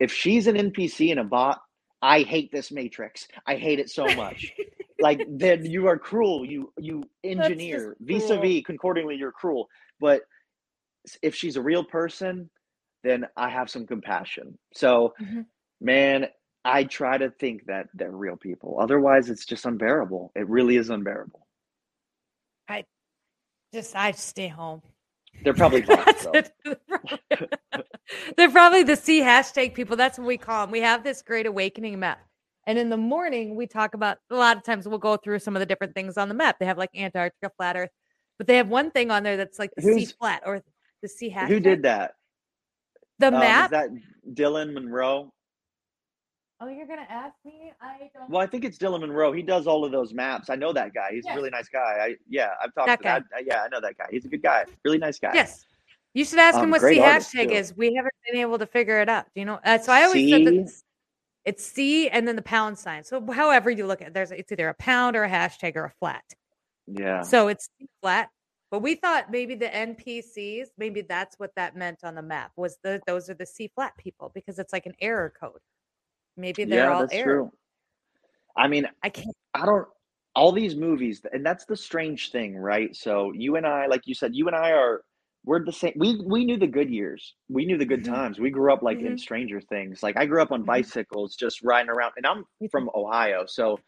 [0.00, 1.60] If she's an NPC and a bot,
[2.02, 3.26] I hate this matrix.
[3.46, 4.54] I hate it so much.
[5.00, 6.44] like then you are cruel.
[6.44, 9.18] You you engineer vis-a-vis concordingly.
[9.18, 9.68] You're cruel.
[10.00, 10.22] But
[11.22, 12.50] if she's a real person,
[13.04, 14.58] then I have some compassion.
[14.74, 15.46] So, Mhm.
[15.80, 16.26] man,
[16.64, 18.78] I try to think that they're real people.
[18.80, 20.32] Otherwise, it's just unbearable.
[20.34, 21.46] It really is unbearable.
[22.68, 22.84] I
[23.72, 24.80] just I stay home.
[25.42, 26.32] They're probably bots, That's though.
[26.32, 26.52] it.
[26.64, 27.86] They're probably-
[28.36, 29.96] They're probably the C hashtag people.
[29.96, 30.70] That's what we call them.
[30.72, 32.20] We have this great awakening map.
[32.66, 35.54] And in the morning, we talk about a lot of times we'll go through some
[35.56, 36.56] of the different things on the map.
[36.58, 37.90] They have like Antarctica, flat Earth,
[38.38, 40.62] but they have one thing on there that's like the C flat or
[41.02, 41.48] the C hashtag.
[41.48, 42.14] Who did that?
[43.18, 43.66] The Um, map?
[43.66, 43.88] is that
[44.32, 45.30] Dylan Monroe?
[46.60, 47.72] Oh, you're gonna ask me?
[47.80, 48.30] I don't.
[48.30, 49.32] Well, I think it's Dylan Monroe.
[49.32, 50.50] He does all of those maps.
[50.50, 51.10] I know that guy.
[51.12, 51.34] He's Yes.
[51.34, 51.96] a really nice guy.
[52.00, 53.44] I yeah, I've talked That to that.
[53.46, 54.06] Yeah, I know that guy.
[54.10, 54.64] He's a good guy.
[54.84, 55.32] Really nice guy.
[55.34, 55.66] Yes.
[56.14, 57.54] You should ask him Um, what great C hashtag too.
[57.54, 57.76] is.
[57.76, 59.26] We haven't been able to figure it out.
[59.34, 59.58] Do you know?
[59.64, 60.84] Uh, so I always said that it's,
[61.44, 63.02] it's C and then the pound sign.
[63.02, 65.84] So however you look at it, there's it's either a pound or a hashtag or
[65.86, 66.22] a flat.
[66.86, 67.22] Yeah.
[67.22, 67.68] So it's
[68.00, 68.28] flat.
[68.70, 72.78] But we thought maybe the NPCs, maybe that's what that meant on the map was
[72.82, 75.60] the those are the C flat people because it's like an error code.
[76.36, 77.52] Maybe they're yeah, all that's true.
[78.56, 79.36] I mean, I can't.
[79.54, 79.88] I don't
[80.36, 82.94] all these movies, and that's the strange thing, right?
[82.96, 85.04] So you and I, like you said, you and I are
[85.44, 85.92] we're the same.
[85.96, 87.34] We we knew the good years.
[87.48, 88.04] We knew the good Mhm.
[88.04, 88.38] times.
[88.38, 89.18] We grew up like in Mhm.
[89.18, 90.02] Stranger Things.
[90.02, 90.64] Like I grew up on Mhm.
[90.64, 93.78] bicycles, just riding around, and I'm from Ohio, so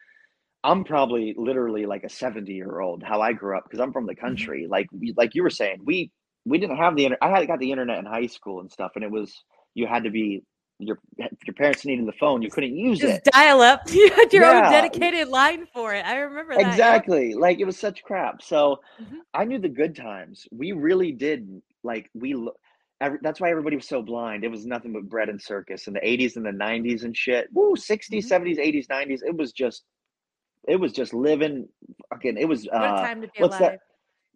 [0.63, 4.07] I'm probably literally like a 70 year old how I grew up because I'm from
[4.07, 4.47] the Mm-hmm.
[4.47, 4.67] country.
[4.69, 6.11] Like we, like you were saying, we
[6.45, 7.19] we didn't have the internet.
[7.23, 9.43] I had got the internet in high school and stuff, and it was
[9.75, 10.43] you had to be
[10.79, 10.99] your
[11.45, 12.41] your parents needed the phone.
[12.41, 13.23] You couldn't use Just it.
[13.23, 13.81] dial up.
[13.91, 16.05] You had your own dedicated line for it.
[16.05, 16.61] I remember that.
[16.61, 17.33] Exactly.
[17.35, 18.41] Like it was such crap.
[18.41, 19.19] So Mhm.
[19.33, 20.47] I knew the good times.
[20.51, 22.35] We really did like we
[23.01, 24.43] every, that's why everybody was so blind.
[24.43, 27.47] It was nothing but bread and circus in the 80s and the 90s and shit.
[27.53, 28.27] Woo, 60s, Mhm.
[28.27, 29.21] 70s, 80s, 90s.
[29.23, 29.83] It was just
[30.67, 31.67] it was just living
[32.09, 33.61] fucking it was What uh time to be what's alive.
[33.61, 33.79] that?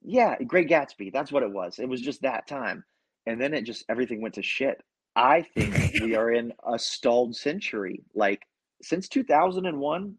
[0.03, 1.11] Yeah, Great Gatsby.
[1.13, 1.79] That's what it was.
[1.79, 2.83] It was just that time.
[3.27, 4.81] And then it just everything went to shit.
[5.16, 8.01] I think we are in a stalled century.
[8.16, 8.41] Like
[8.82, 10.16] since 2001,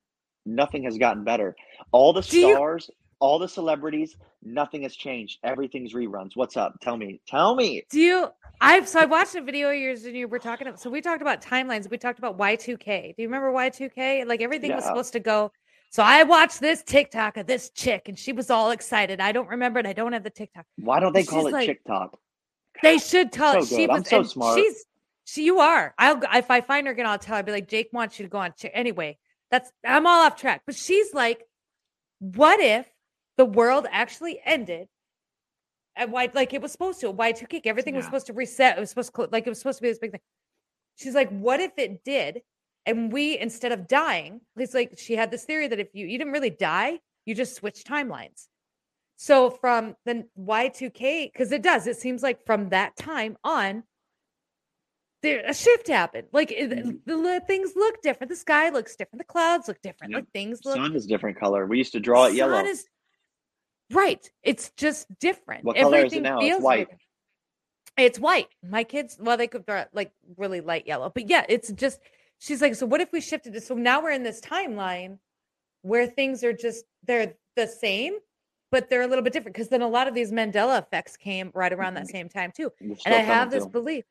[0.47, 1.55] nothing has gotten better.
[1.93, 2.91] All the Do you- stars,
[3.21, 5.39] all the celebrities, nothing has changed.
[5.45, 6.33] Everything's reruns.
[6.35, 6.75] What's up?
[6.81, 7.21] Tell me.
[7.29, 7.85] Tell me.
[7.91, 8.29] Do you?
[8.61, 10.67] I've so I watched a video of yours and you were talking.
[10.67, 11.89] about So we talked about timelines.
[11.89, 13.15] We talked about Y2K.
[13.17, 14.27] Do you remember Y2K?
[14.27, 15.53] Like everything was supposed to go.
[15.91, 19.21] So I watched this TikTok of this chick and she was all excited.
[19.21, 19.87] I don't remember it.
[19.87, 20.65] I don't have the TikTok.
[20.79, 22.19] Why don't they call it like- TikTok?
[22.83, 23.63] They should tell.
[23.65, 24.09] So she was.
[24.09, 24.59] so smart.
[24.59, 24.85] She's.
[25.25, 25.95] She, you are.
[25.99, 26.17] I'll.
[26.17, 27.35] go- If I find her again, I'll tell.
[27.35, 27.39] her.
[27.39, 28.53] I'll be like, Jake wants you to go on.
[28.73, 29.19] Anyway,
[29.51, 29.71] that's.
[29.87, 30.63] I'm all off track.
[30.67, 31.43] But she's like,
[32.19, 32.87] what if
[33.37, 34.89] the world actually ended?
[35.95, 37.11] And why, like it was supposed to.
[37.11, 37.67] why two kick.
[37.67, 38.77] Everything was supposed to reset.
[38.77, 40.21] It was supposed to like it was supposed to be this big thing.
[40.97, 42.43] She's like, what if it did?
[42.85, 46.19] And we, instead of dying, it's like she had this theory that if you you
[46.19, 48.49] didn't really die, you just switch timelines.
[49.23, 53.85] So from the Y2K, because it does, it seems like from that time on,
[55.23, 56.27] there a shift happened.
[56.33, 57.05] Like it- Mhm.
[57.07, 58.31] the, things look different.
[58.31, 59.21] The sky looks different.
[59.21, 60.11] The clouds look different.
[60.11, 60.23] Yep.
[60.23, 60.75] Like things look.
[60.75, 61.67] Sun is different color.
[61.67, 62.65] We used to draw it yellow.
[62.65, 62.85] is-
[63.93, 64.29] right.
[64.43, 65.63] It's just different.
[65.63, 66.41] What color is it Everything now?
[66.41, 66.79] It's white.
[66.81, 67.03] different.
[67.97, 68.49] It's white.
[68.65, 72.01] My kids, well, they could draw it like really light yellow, but yeah, it's just.
[72.41, 73.63] She's like, so what if we shifted it?
[73.63, 75.21] So now we're in this timeline
[75.83, 78.15] where things are just they're the same,
[78.73, 81.53] but they're a little bit different because then a lot of these Mandela effects came
[81.55, 82.11] right around that Mhm.
[82.11, 82.73] same time too.
[82.81, 84.05] And I have this belief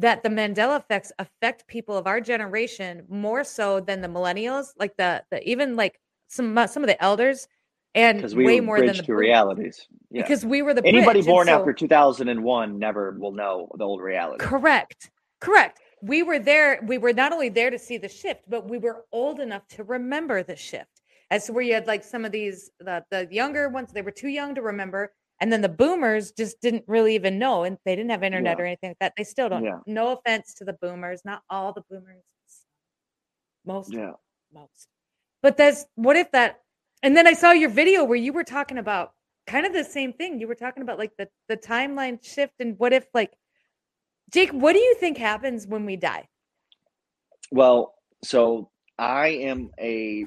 [0.00, 4.96] that the Mandela effects affect people of our generation more so than the millennials, like
[4.98, 7.48] the the even like some uh, some of the elders,
[7.94, 9.86] and we way more than the to realities.
[10.10, 10.22] Yeah.
[10.22, 14.00] because we were the Anybody bridge, born so- after 2001 never will know the old
[14.00, 14.44] reality.
[14.44, 15.10] Correct.
[15.40, 15.80] Correct.
[16.02, 16.80] We were there.
[16.86, 19.84] We were not only there to see the shift, but we were old enough to
[19.84, 20.97] remember the shift.
[21.30, 24.10] As to where you had like some of these, the, the younger ones, they were
[24.10, 25.12] too young to remember.
[25.40, 27.64] And then the boomers just didn't really even know.
[27.64, 28.62] And they didn't have internet Yeah.
[28.62, 29.12] or anything like that.
[29.16, 29.62] They still don't.
[29.64, 29.78] Yeah.
[29.86, 31.22] No offense to the boomers.
[31.24, 32.22] Not all the boomers.
[33.64, 33.92] Most.
[33.92, 34.12] Yeah.
[34.52, 34.88] Most.
[35.42, 36.60] But that's what if that.
[37.02, 39.12] And then I saw your video where you were talking about
[39.46, 40.40] kind of the same thing.
[40.40, 43.32] You were talking about like the, the timeline shift and what if like
[44.32, 46.28] Jake, what do you think happens when we die?
[47.50, 50.26] Well, so I am a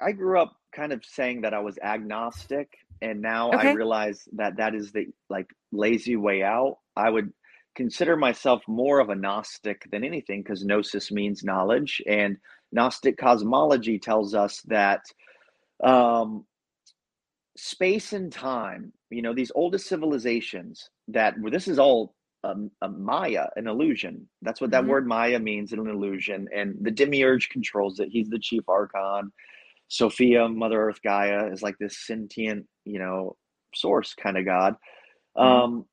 [0.00, 2.68] I grew up kind of saying that I was agnostic
[3.00, 6.78] and now I realize that that is the like lazy way out.
[6.96, 7.32] I would
[7.76, 12.36] consider myself more of a gnostic than anything because gnosis means knowledge and
[12.72, 15.02] gnostic cosmology tells us that
[15.84, 16.44] um
[17.56, 22.88] space and time, you know, these oldest civilizations that well, this is all um, a
[22.88, 24.28] Maya, an illusion.
[24.42, 24.88] That's what that Mhm.
[24.88, 26.48] word Maya means, an illusion.
[26.54, 28.10] And the demiurge controls it.
[28.10, 29.32] He's the chief archon.
[29.88, 33.36] Sophia, Mother Earth, Gaia is like this sentient, you know,
[33.74, 34.76] source kind of God.
[35.36, 35.42] Mhm.
[35.42, 35.88] Um,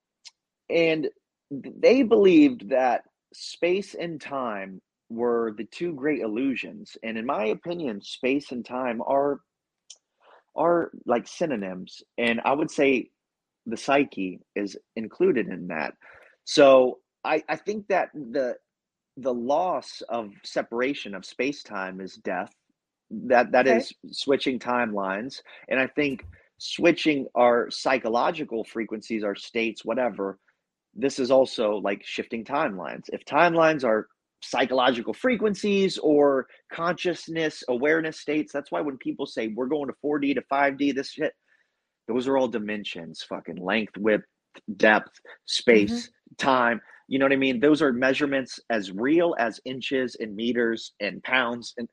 [0.69, 1.09] and
[1.51, 6.97] they believed that space and time were the two great illusions.
[7.03, 9.41] And in my opinion, space and time are
[10.55, 12.01] are like synonyms.
[12.17, 13.09] And I would say
[13.65, 15.93] the psyche is included in that.
[16.45, 18.55] So I, I think that the
[19.17, 22.53] the loss of separation of space time is death.
[23.11, 23.77] That that Okay.
[23.77, 25.41] is switching timelines.
[25.67, 26.25] And I think
[26.57, 30.39] switching our psychological frequencies, our states, whatever,
[30.93, 33.03] this is also like shifting timelines.
[33.11, 34.07] If timelines are
[34.41, 40.35] psychological frequencies or consciousness awareness states, that's why when people say we're going to 4D
[40.35, 41.33] to 5D, this shit,
[42.07, 44.25] those are all dimensions, fucking length, width,
[44.77, 45.29] depth, mm-hmm.
[45.45, 46.79] space, time.
[47.07, 47.59] You know what I mean?
[47.59, 51.73] Those are measurements as real as inches and meters and pounds.
[51.77, 51.87] And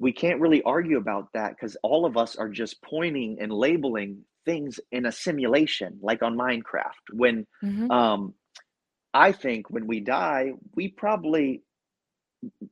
[0.00, 4.24] we can't really argue about that because all of us are just pointing and labeling
[4.46, 7.04] things in a simulation, like on Minecraft.
[7.12, 7.90] When Mhm.
[7.92, 8.34] um,
[9.12, 11.62] I think when we die, we probably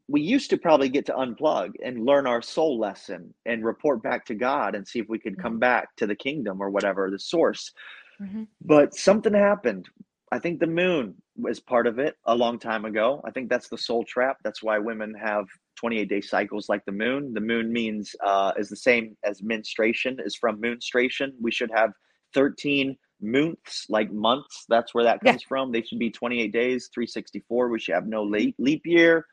[0.09, 4.25] we used to probably get to unplug and learn our soul lesson and report back
[4.25, 7.19] to God and see if we could come back to the kingdom or whatever, the
[7.19, 7.75] source.
[8.19, 8.49] Mhm.
[8.63, 9.91] But something happened.
[10.33, 13.21] I think the moon was part of it a long time ago.
[13.27, 14.39] I think that's the soul trap.
[14.43, 15.47] That's why women have
[15.79, 17.33] 28 day cycles like the moon.
[17.33, 21.33] The moon means uh, is the same as menstruation is from moonstration.
[21.41, 21.93] We should have
[22.35, 24.65] 13 moonths, like months.
[24.69, 25.33] That's where that Yeah.
[25.33, 25.73] comes from.
[25.73, 27.69] They should be 28 days, 364.
[27.69, 29.25] We should have no leap, leap year.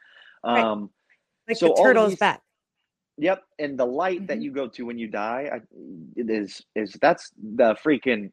[0.46, 0.62] Right.
[0.64, 0.90] Um,
[1.48, 2.42] Like so the turtle's these- back.
[3.18, 4.44] Yep, and the light that Mhm.
[4.44, 5.58] you go to when you die, I,
[6.18, 8.32] it is is that's the freaking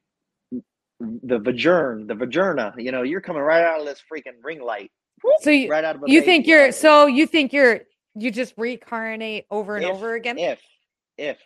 [1.01, 2.75] the vagern, the vagerna.
[2.79, 4.91] You know, you're coming right out of this freaking ring light.
[5.41, 7.83] So you, right out of you think you're so you think you're
[8.15, 10.39] you just reincarnate over and If- over again?
[10.39, 10.61] if
[11.19, 11.39] if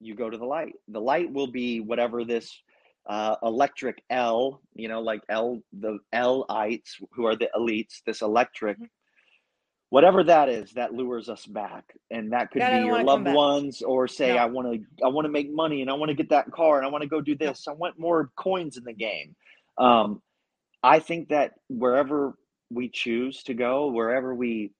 [0.00, 2.62] you go to the light, the light will be whatever this
[3.06, 8.02] uh, electric L, you know, like L the Lites who are the elites.
[8.04, 8.78] This electric.
[8.78, 8.88] Mhm.
[9.88, 13.82] Whatever that is, that lures us back, and that could That be your loved ones,
[13.82, 14.36] or say, No.
[14.36, 16.76] "I want to, I want to make money, and I want to get that car,
[16.78, 17.66] and I want to go do this.
[17.66, 19.34] I want more coins in the game."
[19.78, 20.22] Um,
[20.82, 22.34] I think that wherever
[22.70, 24.70] we choose to go, wherever we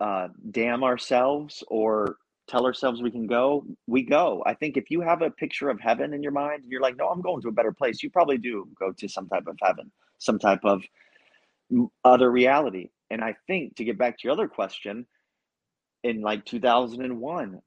[0.00, 2.16] uh, damn ourselves or
[2.48, 4.42] tell ourselves we can go, we go.
[4.46, 7.08] I think if you have a picture of heaven in your mind, you're like, no,
[7.08, 8.02] I'm going to a better place.
[8.02, 10.82] You probably do go to some type of heaven, some type of
[12.04, 12.90] other reality.
[13.10, 15.06] And I think to get back to your other question,
[16.04, 17.60] in like 2001,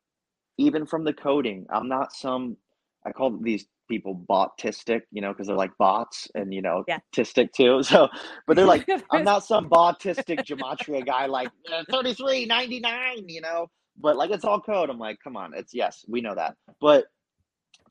[0.58, 2.58] even from the coding, I'm not some,
[3.06, 7.00] I call these people botistic, you know, because they're like bots and, you know, Yeah.
[7.16, 7.84] tistic too.
[7.92, 8.10] So,
[8.48, 13.68] but they're like, I'm not some bautistic gematria guy like uh, 33, 99, you know,
[14.02, 14.90] but like it's all code.
[14.90, 16.56] I'm like, come on, it's yes, we know that.
[16.80, 17.06] But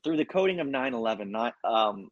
[0.03, 2.09] through the coding of 9 11, not, um,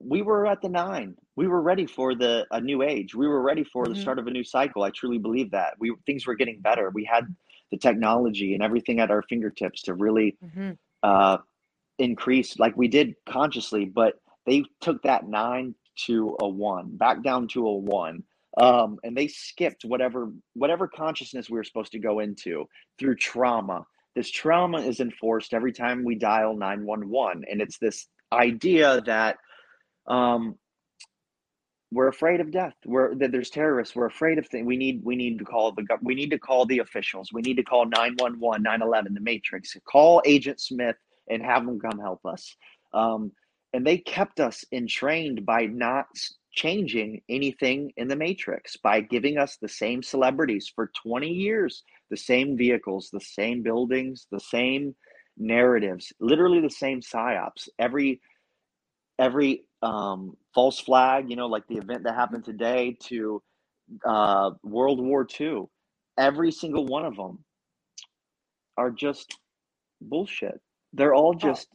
[0.00, 1.14] we were at the nine.
[1.36, 3.14] We were ready for the a new age.
[3.14, 3.88] We were ready for Mhm.
[3.88, 4.82] the start of a new cycle.
[4.82, 5.74] I truly believe that.
[5.78, 6.90] We things were getting better.
[6.90, 7.24] We had
[7.70, 10.78] the technology and everything at our fingertips to really Mhm.
[11.02, 11.38] uh,
[12.00, 14.14] increase like we did consciously, but
[14.46, 15.74] they took that nine
[16.06, 18.22] to a one, back down to a one.
[18.56, 22.66] Um, and they skipped whatever whatever consciousness we were supposed to go into
[22.98, 23.86] through trauma.
[24.16, 27.44] This trauma is enforced every time we dial 911.
[27.48, 29.36] And it's this idea that
[30.08, 30.56] um,
[31.92, 32.74] we're afraid of death.
[32.84, 33.94] We're that there's terrorists.
[33.94, 34.66] We're afraid of things.
[34.66, 37.32] We need we need to call the we need to call the officials.
[37.32, 39.76] We need to call 911, 911, the Matrix.
[39.84, 40.96] Call Agent Smith
[41.30, 42.56] and have them come help us.
[42.92, 43.32] Um,
[43.72, 46.06] and they kept us entrained by not
[46.52, 52.16] changing anything in the Matrix by giving us the same celebrities for 20 years, the
[52.16, 54.94] same vehicles, the same buildings, the same
[55.38, 57.68] narratives, literally the same psyops.
[57.78, 58.20] Every
[59.18, 63.42] every um, false flag, you know, like the event that happened today to
[64.04, 65.64] uh, World War II,
[66.18, 67.44] every single one of them
[68.76, 69.36] are just
[70.00, 70.60] bullshit.
[70.92, 71.68] They're all just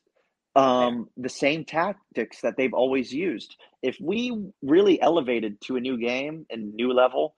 [0.55, 3.55] um, the same tactics that they've always used.
[3.81, 7.35] If we really elevated to a new game and new level,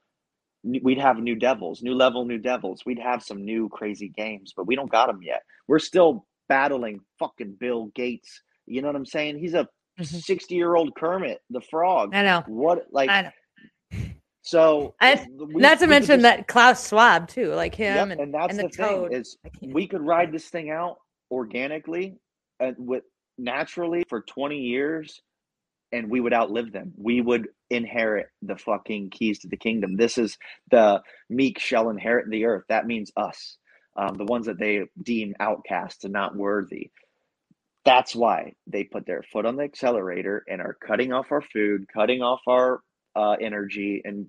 [0.63, 2.83] we'd have new devils, new level, new devils.
[2.85, 5.43] We'd have some new crazy games, but we don't got them yet.
[5.67, 8.41] We're still battling fucking Bill Gates.
[8.65, 9.39] You know what I'm saying?
[9.39, 9.67] He's a
[9.99, 10.21] Mhm.
[10.23, 12.13] 60 year old Kermit the Frog.
[12.13, 12.43] I know.
[12.47, 13.99] What like I know.
[14.41, 14.93] so?
[15.01, 18.33] And we- Not to mention just- that Klaus Schwab too, like him Yep, and, and
[18.33, 20.97] that's and the, the thing is we could ride this thing out
[21.31, 22.15] organically
[22.59, 23.03] and with
[23.37, 25.21] naturally for 20 years
[25.91, 30.17] and we would outlive them we would inherit the fucking keys to the kingdom this
[30.17, 30.37] is
[30.71, 33.57] the meek shall inherit the earth that means us
[33.97, 36.91] um, the ones that they deem outcasts and not worthy.
[37.83, 41.85] That's why they put their foot on the accelerator and are cutting off our food,
[41.91, 42.81] cutting off our
[43.15, 44.27] uh, energy, and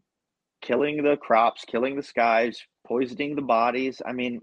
[0.63, 4.01] killing the crops, killing the skies, poisoning the bodies.
[4.07, 4.41] I mean,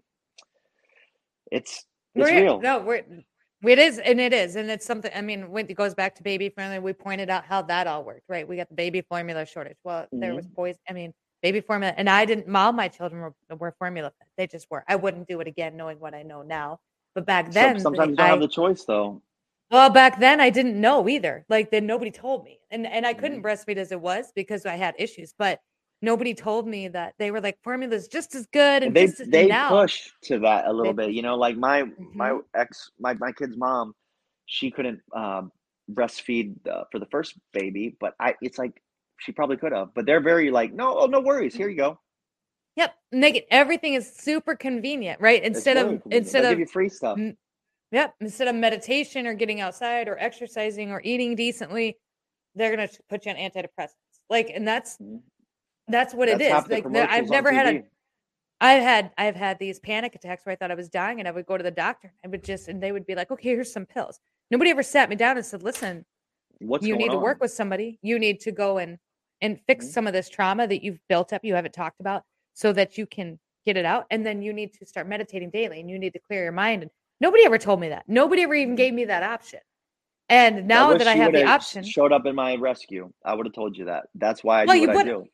[1.51, 1.85] it's
[2.15, 2.59] it's We're- real.
[2.61, 3.03] No, we're
[3.65, 5.11] it is, and it is, and it's something.
[5.15, 8.03] I mean, when it goes back to baby formula, we pointed out how that all
[8.03, 8.47] worked, right?
[8.47, 9.77] We got the baby formula shortage.
[9.83, 10.71] Well, there was Mm-hmm.
[10.89, 12.53] I mean, baby formula, and I didn't.
[12.55, 14.27] All my children were, were formula fed.
[14.37, 14.83] They just were.
[14.87, 16.79] I wouldn't do it again, knowing what I know now.
[17.15, 19.21] But back then, sometimes you I, don't have the choice though.
[19.71, 21.43] well, back then I didn't know either.
[21.49, 23.45] Like then nobody told me, and and I couldn't Mhm.
[23.45, 25.33] breastfeed as it was because I had issues.
[25.35, 25.59] But
[26.01, 29.27] nobody told me that they were like formula's just as good and they just as
[29.27, 29.69] they now.
[29.69, 31.15] push to that a little They- bit.
[31.15, 31.83] You know, like my
[32.13, 32.43] my Mhm.
[32.55, 33.93] ex my my kid's mom,
[34.45, 35.51] she couldn't um,
[35.91, 38.81] breastfeed uh, for the first baby, but I it's like
[39.19, 39.93] she probably could have.
[39.93, 41.99] But they're very like, no, oh no worries, here you go.
[42.75, 45.41] Yep, make it everything is super convenient, right?
[45.43, 46.25] Instead very of convenient.
[46.25, 47.17] instead They'll of give you free stuff.
[47.17, 47.37] Mm,
[47.91, 48.15] Yep.
[48.19, 51.97] Instead of meditation or getting outside or exercising or eating decently,
[52.55, 53.93] they're gonna put you on antidepressants.
[54.29, 55.21] Like, and that's Mhm.
[55.87, 56.53] That's what it That's is.
[56.53, 57.83] half the Like, the- I've on never had a.
[58.61, 61.31] I've had I've had these panic attacks where I thought I was dying, and I
[61.31, 62.13] would go to the doctor.
[62.23, 64.19] I would just and they would be like, "Okay, here's some pills."
[64.49, 66.05] Nobody ever sat me down and said, "Listen,
[66.59, 67.99] What's you need to work with somebody.
[68.01, 68.97] You need to go and
[69.41, 69.89] and fix Mhm.
[69.89, 71.43] some of this trauma that you've built up.
[71.43, 72.23] You haven't talked about,
[72.53, 74.05] so that you can get it out.
[74.09, 76.83] And then you need to start meditating daily, and you need to clear your mind.
[76.83, 78.07] And nobody ever told me that.
[78.07, 78.77] Nobody ever even Mhm.
[78.77, 79.59] gave me that option.
[80.29, 83.11] And now wish that I have the option, showed up in my rescue.
[83.25, 84.07] I would have told you that.
[84.15, 85.27] That's why I Well, do what I do.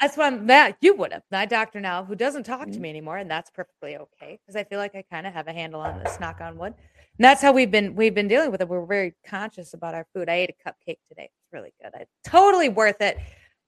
[0.00, 1.22] That's why I'm that you would have.
[1.30, 2.80] My doctor now, who doesn't talk to Mhm.
[2.80, 5.52] me anymore, and that's perfectly okay because I feel like I kind of have a
[5.52, 6.18] handle on this.
[6.20, 6.74] Knock on wood.
[6.74, 8.68] And that's how we've been we've been dealing with it.
[8.68, 10.28] We're very conscious about our food.
[10.28, 11.24] I ate a cupcake today.
[11.24, 11.92] It's really good.
[11.94, 13.18] I totally worth it.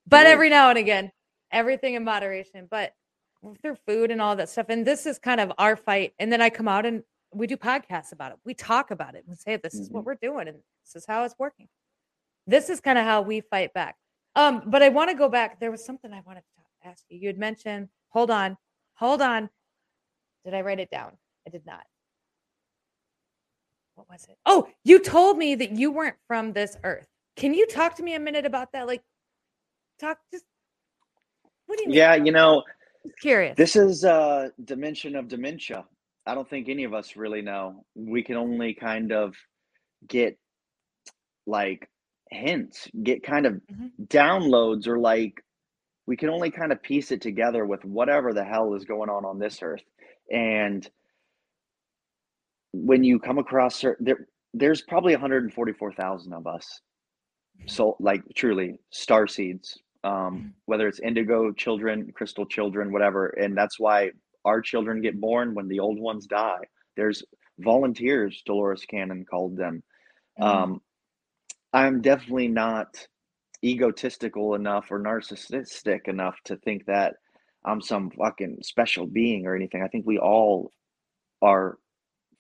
[0.07, 1.13] But every now and again,
[1.51, 2.67] everything in moderation.
[2.71, 2.95] But
[3.61, 4.67] through food and all that stuff.
[4.69, 6.15] And this is kind of our fight.
[6.19, 7.03] And then I come out and
[7.35, 8.39] we do podcasts about it.
[8.45, 9.25] We talk about it.
[9.27, 10.07] We say this is what Mhm.
[10.07, 11.69] we're doing and this is how it's working.
[12.47, 13.97] This is kind of how we fight back.
[14.35, 15.61] Um, but I want to go back.
[15.61, 17.19] There was something I wanted to ask you.
[17.19, 18.57] You had mentioned, hold on,
[18.95, 19.51] hold on.
[20.45, 21.13] Did I write it down?
[21.47, 21.85] I did not.
[23.95, 24.37] What was it?
[24.47, 27.07] Oh, you told me that you weren't from this earth.
[27.37, 28.87] Can you talk to me a minute about that?
[28.87, 29.03] Like,
[30.01, 30.45] talk just.
[31.67, 31.97] What do you mean?
[31.99, 32.63] Yeah, you know,
[33.05, 33.57] Just curious.
[33.57, 35.85] this is a dimension of dementia.
[36.27, 37.85] I don't think any of us really know.
[37.95, 39.35] We can only kind of
[40.07, 40.39] get
[41.47, 41.89] like
[42.33, 43.93] hints, get kind of Mhm.
[44.09, 45.45] downloads, or like
[46.07, 49.25] we can only kind of piece it together with whatever the hell is going on
[49.25, 49.85] on this earth.
[50.31, 50.89] And
[52.73, 56.81] when you come across there, there's probably 144,000 of us.
[57.67, 63.29] So, like, truly, star seeds, um, whether it's indigo children, crystal children, whatever.
[63.29, 64.11] And that's why
[64.45, 66.61] our children get born when the old ones die.
[66.97, 67.23] There's
[67.61, 69.83] volunteers, Dolores Cannon called them.
[70.39, 70.45] Mhm.
[70.45, 70.83] Um,
[71.73, 73.07] I'm definitely not
[73.65, 77.17] egotistical enough or narcissistic enough to think that
[77.65, 79.83] I'm some fucking special being or anything.
[79.83, 80.73] I think we all
[81.43, 81.79] are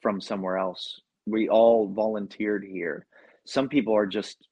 [0.00, 1.00] from somewhere else.
[1.26, 3.06] We all volunteered here.
[3.46, 4.48] Some people are just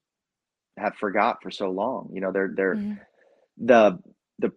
[0.78, 2.11] have forgot for so long.
[2.12, 3.01] You know, they're they're Mhm.
[3.59, 3.99] the
[4.39, 4.53] the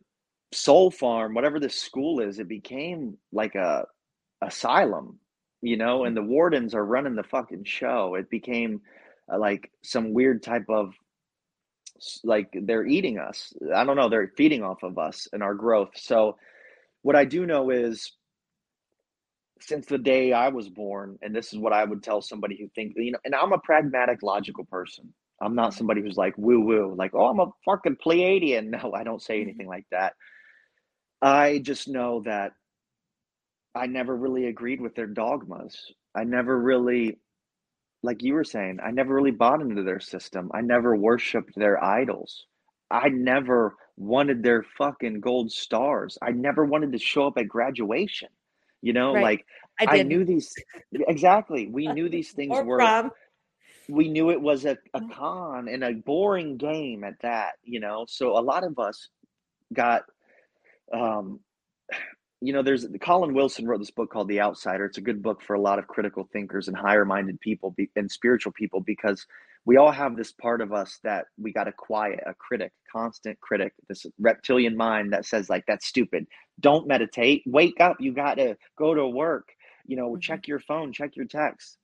[0.53, 3.85] soul farm, whatever this school is, it became like a
[4.41, 5.19] asylum,
[5.61, 8.15] you know, and the wardens are running the fucking show.
[8.15, 8.81] It became
[9.31, 10.93] uh, like some weird type of
[12.23, 13.53] like they're eating us.
[13.73, 15.91] I don't know, they're feeding off of us and our growth.
[15.95, 16.37] So
[17.01, 18.11] what I do know is
[19.61, 22.67] since the day I was born, and this is what I would tell somebody who
[22.75, 25.13] think, you know, and I'm a pragmatic, logical person.
[25.41, 28.69] I'm not somebody who's like woo woo, like, oh, I'm a fucking Pleiadian.
[28.83, 30.13] No, I don't say anything like that.
[31.21, 32.51] I just know that
[33.75, 35.77] I never really agreed with their dogmas.
[36.15, 37.19] I never really,
[38.03, 40.51] like you were saying, I never really bought into their system.
[40.53, 42.47] I never worshiped their idols.
[42.91, 46.17] I never wanted their fucking gold stars.
[46.21, 48.29] I never wanted to show up at graduation.
[48.81, 49.29] You know, Right.
[49.29, 49.45] like
[49.87, 51.67] I I, knew these exactly.
[51.67, 53.11] We knew these things or were prom.
[53.87, 55.13] we knew it was a, a Mhm.
[55.13, 58.05] con and a boring game at that, you know.
[58.07, 59.09] So a lot of us
[59.73, 60.03] got
[60.93, 61.39] um
[62.43, 64.85] you know, there's Colin Wilson wrote this book called The Outsider.
[64.85, 67.89] It's a good book for a lot of critical thinkers and higher minded people be,
[67.95, 69.25] and spiritual people because
[69.65, 73.39] we all have this part of us that we got to quiet a critic, constant
[73.41, 76.27] critic, this reptilian mind that says, like, that's stupid.
[76.59, 77.43] Don't meditate.
[77.45, 77.97] Wake up.
[78.01, 79.49] You got to go to work.
[79.87, 80.21] You know, Mhm.
[80.21, 81.77] check your phone, check your text.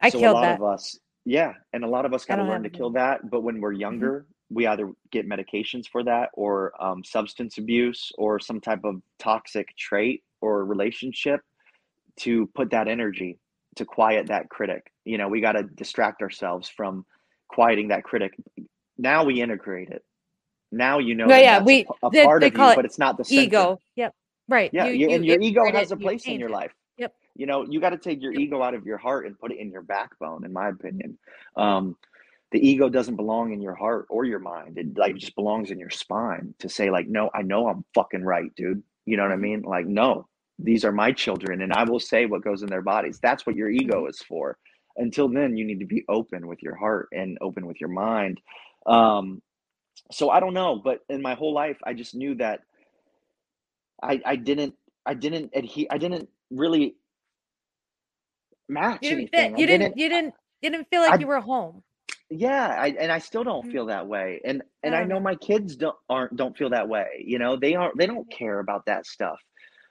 [0.00, 0.56] I so a killed lot that.
[0.56, 3.28] of us, yeah, and a lot of us got to learn to kill that.
[3.30, 8.38] But when we're younger, we either get medications for that, or um, substance abuse, or
[8.40, 11.40] some type of toxic trait or relationship
[12.16, 13.38] to put that energy
[13.76, 14.92] to quiet that critic.
[15.04, 17.06] You know, we got to distract ourselves from
[17.48, 18.34] quieting that critic.
[18.98, 20.04] Now we integrate it.
[20.70, 22.76] Now you know that yeah, that's we- a, a they- part they of you, it
[22.76, 23.42] but it's not the center.
[23.42, 23.78] ego.
[23.96, 24.14] Yep.
[24.48, 24.70] Right.
[24.72, 26.52] Yeah, You- you, and you your ego has it, a you place in your it.
[26.52, 26.72] life.
[26.98, 27.14] Yep.
[27.36, 28.40] You know, you got to take your Yep.
[28.40, 30.44] ego out of your heart and put it in your backbone.
[30.44, 31.18] In my opinion,
[31.56, 31.96] um,
[32.52, 34.78] the ego doesn't belong in your heart or your mind.
[34.78, 38.24] It like just belongs in your spine to say like, no, I know I'm fucking
[38.24, 38.82] right, dude.
[39.06, 39.38] You know what I Mhm.
[39.38, 39.62] mean?
[39.62, 40.28] Like, no,
[40.58, 43.20] these are my children, and I will say what goes in their bodies.
[43.22, 44.58] That's what your ego is for.
[44.98, 48.40] Until then, you need to be open with your heart and open with your mind.
[48.86, 49.42] Um,
[50.12, 52.60] so I don't know, but in my whole life, I just knew that
[54.02, 54.74] I I didn't
[55.06, 56.96] I didn't adhere I didn't really
[58.68, 59.52] match You didn't anything.
[59.52, 59.56] fit.
[59.56, 59.96] You I didn't.
[59.96, 60.34] You didn't.
[60.62, 61.82] You didn't feel like I- you were home.
[62.32, 63.72] Yeah, I, and I still don't Mm.
[63.72, 64.40] feel that way.
[64.44, 65.20] And and I know.
[65.20, 67.24] my kids don't aren't don't feel that way.
[67.24, 69.40] You know, they aren't they don't care about that stuff.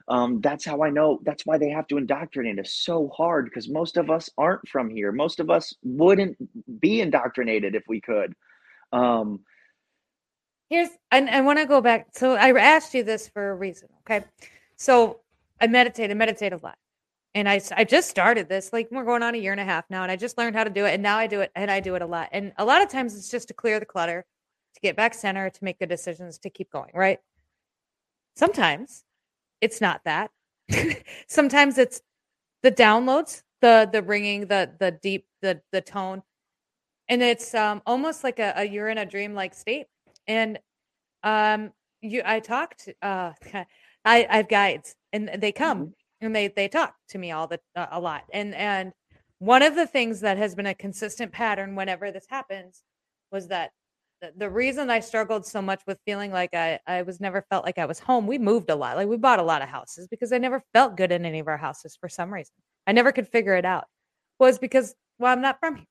[0.07, 1.19] Um, that's how I know.
[1.23, 4.89] That's why they have to indoctrinate us so hard because most of us aren't from
[4.89, 5.11] here.
[5.11, 6.37] Most of us wouldn't
[6.81, 8.33] be indoctrinated if we could.
[8.91, 9.41] Um,
[10.69, 12.07] Here's and I want to go back.
[12.13, 13.89] So I asked you this for a reason.
[14.01, 14.25] Okay.
[14.77, 15.19] So
[15.61, 16.11] I meditate.
[16.11, 16.77] I meditate a lot.
[17.33, 19.85] And I, I just started this like we're going on a year and a half
[19.89, 21.71] now and I just learned how to do it and now I do it and
[21.71, 22.29] I do it a lot.
[22.33, 24.25] And a lot of times it's just to clear the clutter,
[24.75, 27.19] to get back center, to make good decisions, to keep going, right?
[28.35, 29.05] Sometimes
[29.61, 30.31] it's not that.
[31.27, 32.01] Sometimes it's
[32.63, 36.23] the downloads, the the ringing, the the deep, the the tone.
[37.07, 39.87] And it's um almost like a, a you're in a dream like state.
[40.27, 40.59] And
[41.23, 41.71] um
[42.01, 43.65] you I talked uh I
[44.29, 47.87] I have guides and they come and they they talk to me all the uh,
[47.91, 48.23] a lot.
[48.33, 48.93] And and
[49.39, 52.83] one of the things that has been a consistent pattern whenever this happens
[53.31, 53.71] was that
[54.21, 57.65] the, the reason I struggled so much with feeling like I, I was never felt
[57.65, 58.95] like I was home, we moved a lot.
[58.97, 61.47] Like we bought a lot of houses because I never felt good in any of
[61.47, 62.53] our houses for some reason.
[62.85, 63.85] I never could figure it out.
[64.39, 65.85] Was because, well, I'm not from here.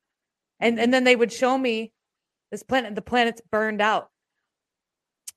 [0.61, 1.93] And and then they would show me
[2.51, 4.11] this planet, the planet's burned out.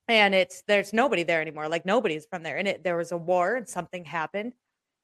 [0.08, 1.70] And it's there's nobody there anymore.
[1.70, 2.58] Like nobody's from there.
[2.58, 4.54] And it there was a war and something happened.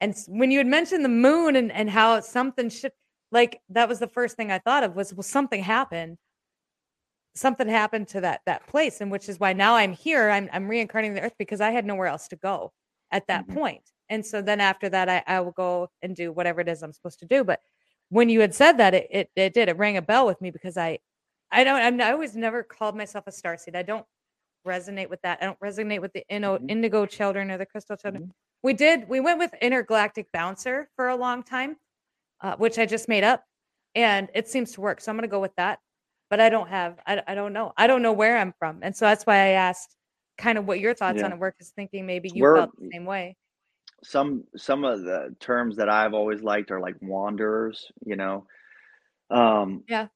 [0.00, 2.92] And when you had mentioned the moon and, and how something should
[3.32, 6.18] like that was the first thing I thought of was well, something happened
[7.34, 10.68] something happened to that that place and which is why now i'm here i'm i'm
[10.68, 12.72] reincarnating the earth because i had nowhere else to go
[13.12, 13.54] at that Mhm.
[13.54, 13.92] point.
[14.08, 16.92] and so then after that I, I will go and do whatever it is i'm
[16.92, 17.60] supposed to do but
[18.08, 20.50] when you had said that it it, it did it rang a bell with me
[20.50, 20.98] because i
[21.52, 24.06] i don't I'm, i always never called myself a starseed i don't
[24.66, 26.24] resonate with that i don't resonate with the
[26.58, 26.70] Mhm.
[26.70, 28.32] indigo children or the crystal children Mhm.
[28.62, 31.76] We did we went with intergalactic bouncer for a long time
[32.42, 33.44] uh, which i just made up
[33.94, 35.78] and it seems to work so i'm going to go with that
[36.30, 37.72] but I don't have I, I don't know.
[37.76, 38.78] I don't know where I'm from.
[38.82, 39.96] And so that's why I asked
[40.38, 41.24] kind of what your thoughts Yeah.
[41.24, 43.36] on it were because thinking maybe you We're- felt the same way.
[44.04, 48.46] some some of the terms that I've always liked are like wanderers, you know.
[49.28, 50.06] Um, Yeah.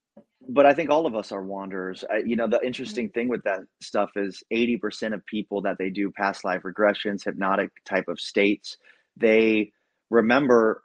[0.48, 2.04] But I think all of us are wanderers.
[2.10, 2.96] I, you know, the Mm-hmm.
[2.96, 7.24] interesting thing with that stuff is 80% of people that they do past life regressions,
[7.24, 8.78] hypnotic type of states,
[9.16, 9.72] they
[10.10, 10.82] remember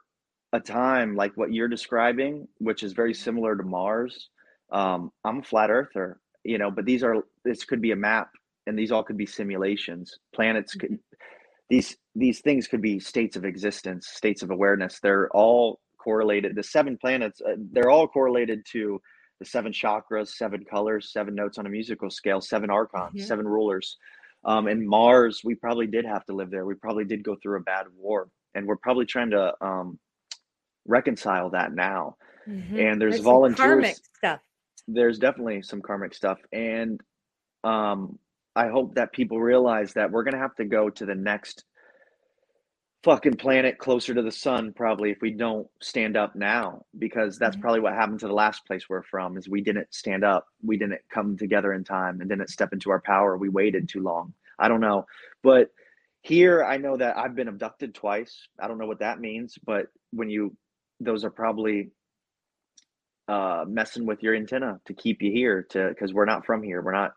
[0.52, 4.30] a time like what you're describing, which is very similar to Mars.
[4.72, 8.30] Um, I'm a flat earther, you know, but these are this could be a map
[8.66, 10.18] and these all could be simulations.
[10.34, 10.98] Planets could
[11.70, 15.00] these these things could be states of existence, states of awareness.
[15.00, 16.54] They're all correlated.
[16.56, 19.00] The seven planets, uh, they're all correlated to
[19.40, 23.26] the seven chakras, seven colors, seven notes on a musical scale, seven archons, Mhm.
[23.26, 23.96] seven rulers.
[24.44, 26.64] Um, and Mars, we probably did have to live there.
[26.64, 29.98] We probably did go through a bad war, and we're probably trying to um,
[30.86, 32.16] reconcile that now.
[32.46, 32.78] Mhm.
[32.92, 34.40] And there's some volunteers karmic stuff.
[34.88, 37.00] there's definitely some karmic stuff and
[37.64, 38.18] um
[38.56, 41.64] i hope that people realize that we're going to have to go to the next
[43.02, 47.56] fucking planet closer to the sun probably if we don't stand up now because that's
[47.56, 47.60] Mhm.
[47.62, 50.76] probably what happened to the last place we're from is we didn't stand up we
[50.76, 54.34] didn't come together in time and didn't step into our power we waited too long.
[54.58, 55.06] I don't know.
[55.42, 55.70] But
[56.22, 58.46] here i know that i've been abducted twice.
[58.60, 60.54] I don't know what that means but when you
[61.00, 61.90] those are probably
[63.28, 66.82] uh, messing with your antenna to keep you here to because we're not from here.
[66.82, 67.12] We're not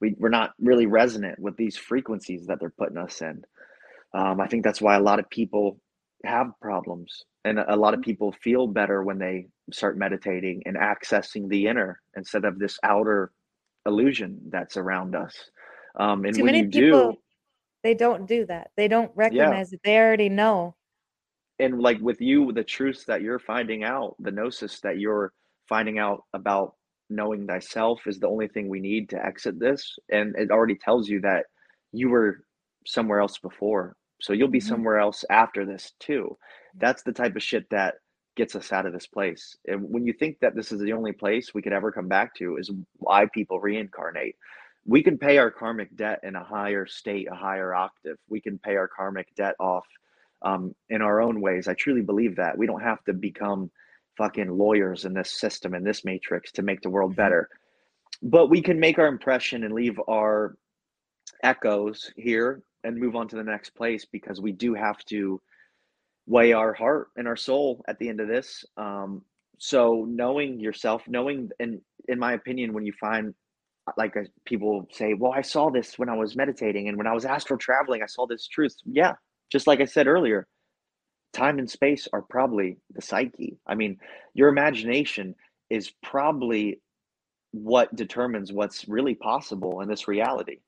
[0.00, 3.42] we, we're not really resonant with these frequencies that they're putting us in
[4.14, 5.78] um, i think that's why a lot of people
[6.24, 11.48] have problems and a lot of people feel better when they start meditating and accessing
[11.48, 13.30] the inner instead of this outer
[13.86, 15.34] illusion that's around us
[16.00, 17.18] um, and Too when many you people do
[17.84, 18.70] they don't do that.
[18.78, 19.80] They don't recognize it.
[19.84, 20.74] They already know.
[21.58, 25.32] and like with you the truths that you're finding out the gnosis that you're
[25.68, 26.74] finding out about
[27.10, 31.08] knowing thyself is the only thing we need to exit this and it already tells
[31.08, 31.44] you that
[31.92, 32.42] you were
[32.86, 33.94] somewhere else before
[34.24, 34.68] So you'll be Mhm.
[34.68, 36.38] somewhere else after this too.
[36.78, 37.96] That's the type of shit that
[38.36, 39.54] gets us out of this place.
[39.66, 42.34] And when you think that this is the only place we could ever come back
[42.36, 44.36] to, is why people reincarnate.
[44.86, 48.16] We can pay our karmic debt in a higher state, a higher octave.
[48.30, 49.86] We can pay our karmic debt off
[50.40, 51.68] um, in our own ways.
[51.68, 52.56] I truly believe that.
[52.56, 53.70] We don't have to become
[54.16, 57.16] fucking lawyers in this system, in this matrix to make the world Mhm.
[57.16, 57.50] better.
[58.22, 60.56] But we can make our impression and leave our
[61.42, 65.40] echoes here and move on to the next place because we do have to
[66.26, 68.64] weigh our heart and our soul at the end of this.
[68.76, 69.22] Um,
[69.58, 73.34] so knowing yourself, knowing, and in my opinion, when you find
[73.96, 77.12] like uh, people say, well, I saw this when I was meditating and when I
[77.12, 78.74] was astral traveling, I saw this truth.
[78.84, 79.12] Yeah.
[79.50, 80.46] Just like I said earlier,
[81.32, 83.58] time and space are probably the psyche.
[83.66, 83.98] I mean,
[84.32, 85.34] your imagination
[85.70, 86.80] is probably
[87.52, 90.58] what determines what's really possible in this reality.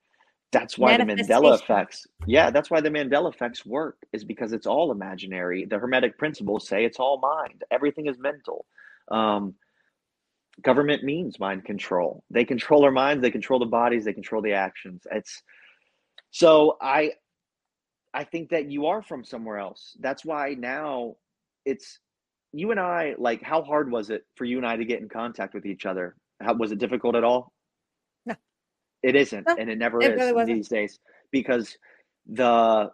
[0.53, 4.67] That's why the Mandela effects, yeah, that's why the Mandela effects work, is because it's
[4.67, 5.65] all imaginary.
[5.65, 8.65] The Hermetic principles say it's all mind, everything is mental.
[9.11, 9.55] Um,
[10.63, 12.25] government means mind control.
[12.31, 15.07] They control our minds, they control the bodies, they control the actions.
[15.11, 15.43] It's
[16.31, 17.13] so I
[18.15, 19.97] I think that you are from somewhere else.
[20.01, 21.17] That's why now
[21.65, 21.99] it's
[22.53, 25.09] you and I like how hard was it for you and I to get in
[25.09, 26.17] contact with each other?
[26.41, 27.53] How was it difficult at all?
[29.07, 30.99] It isn't, and it never it is really these days
[31.31, 31.77] because
[32.27, 32.91] the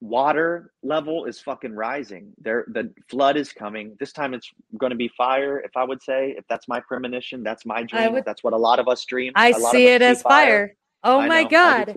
[0.00, 2.32] water level is fucking rising.
[2.38, 3.96] There the flood is coming.
[3.98, 7.42] This time it's going to be fire, if I would say, if that's my premonition,
[7.42, 8.12] that's my dream.
[8.12, 9.32] would- That's what a lot of us dream.
[9.36, 10.76] I A see it as fire.
[11.02, 11.94] Oh I my know, god.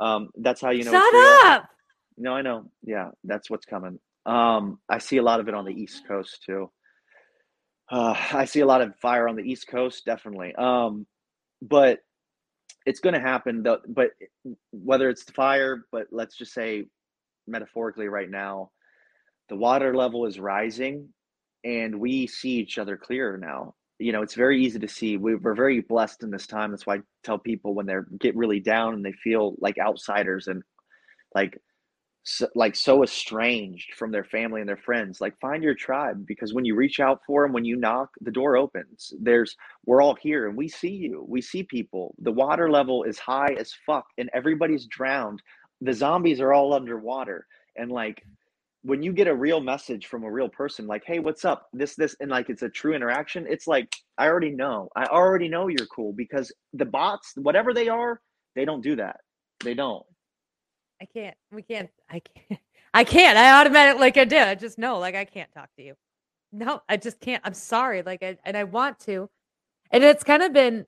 [0.00, 0.90] Um, that's how you know.
[0.90, 1.14] Shut
[1.46, 1.68] up.
[2.18, 2.70] No, I know.
[2.84, 3.98] Yeah, that's what's coming.
[4.26, 6.70] Um, I see a lot of it on the East Coast too.
[7.90, 10.54] Uh, I see a lot of fire on the East Coast, definitely.
[10.56, 11.06] Um,
[11.62, 12.00] but
[12.86, 13.62] it's going to happen.
[13.62, 14.10] Though, but
[14.72, 16.86] whether it's the fire, but let's just say
[17.46, 18.70] metaphorically, right now,
[19.48, 21.08] the water level is rising,
[21.64, 23.74] and we see each other clearer now.
[23.98, 25.16] You know, it's very easy to see.
[25.16, 26.70] We, we're very blessed in this time.
[26.70, 30.48] That's why I tell people when they get really down and they feel like outsiders
[30.48, 30.62] and
[31.34, 31.58] like
[32.24, 36.54] so, like so estranged from their family and their friends like find your tribe because
[36.54, 39.12] when you reach out for them when you knock the door opens.
[39.20, 42.14] There's we're all here and we see you we see people.
[42.18, 45.42] The water level is high as fuck and everybody's drowned.
[45.80, 47.46] The zombies are all underwater
[47.76, 48.22] and like
[48.82, 51.68] when you get a real message from a real person like hey what's up?
[51.72, 54.88] this this and like it's a true interaction it's like i already know.
[54.94, 58.20] I already know you're cool because the bots whatever they are
[58.54, 59.16] they don't do that.
[59.64, 60.04] They don't
[61.02, 61.36] I can't.
[61.50, 61.90] We can't.
[62.08, 62.60] I can't.
[62.94, 63.36] I can't.
[63.36, 64.46] I automatically like I did.
[64.46, 65.94] I just know like I can't talk to you.
[66.52, 67.42] No, I just can't.
[67.44, 68.02] I'm sorry.
[68.02, 69.28] Like I and I want to.
[69.90, 70.86] And it's kind of been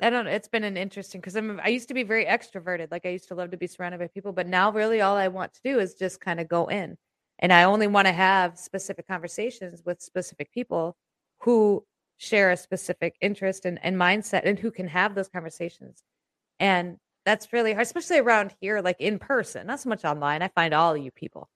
[0.00, 2.88] I don't know, it's been an interesting because I'm I used to be very extroverted.
[2.90, 5.28] Like I used to love to be surrounded by people, but now really all I
[5.28, 6.96] want to do is just kind of go in.
[7.38, 10.96] And I only want to have specific conversations with specific people
[11.42, 11.84] who
[12.16, 16.02] share a specific interest and, and mindset and who can have those conversations.
[16.58, 16.96] And
[17.28, 20.40] that's really hard, especially around here, like in person, not so much online.
[20.40, 21.50] I find all you people,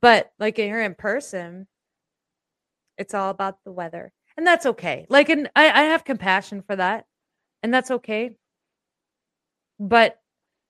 [0.00, 1.68] but like here in person,
[2.98, 5.06] it's all about the weather, and that's okay.
[5.08, 7.06] Like, and I, I have compassion for that,
[7.62, 8.36] and that's okay.
[9.78, 10.18] But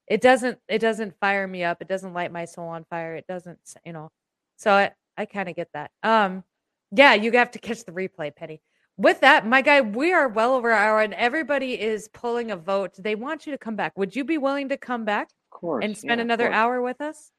[0.06, 1.80] it doesn't, it doesn't fire me up.
[1.80, 3.16] It doesn't light my soul on fire.
[3.16, 4.10] It doesn't, you know.
[4.56, 5.92] So I, I kind of get that.
[6.02, 6.44] Um,
[6.90, 8.60] yeah, you have to catch the replay, Penny
[8.96, 12.56] with that, my guy, we are well over an hour and everybody is pulling a
[12.56, 12.92] vote.
[12.98, 13.96] They want you to come back.
[13.96, 17.00] Would you be willing to come back of course and spend yeah, another hour with
[17.00, 17.30] us?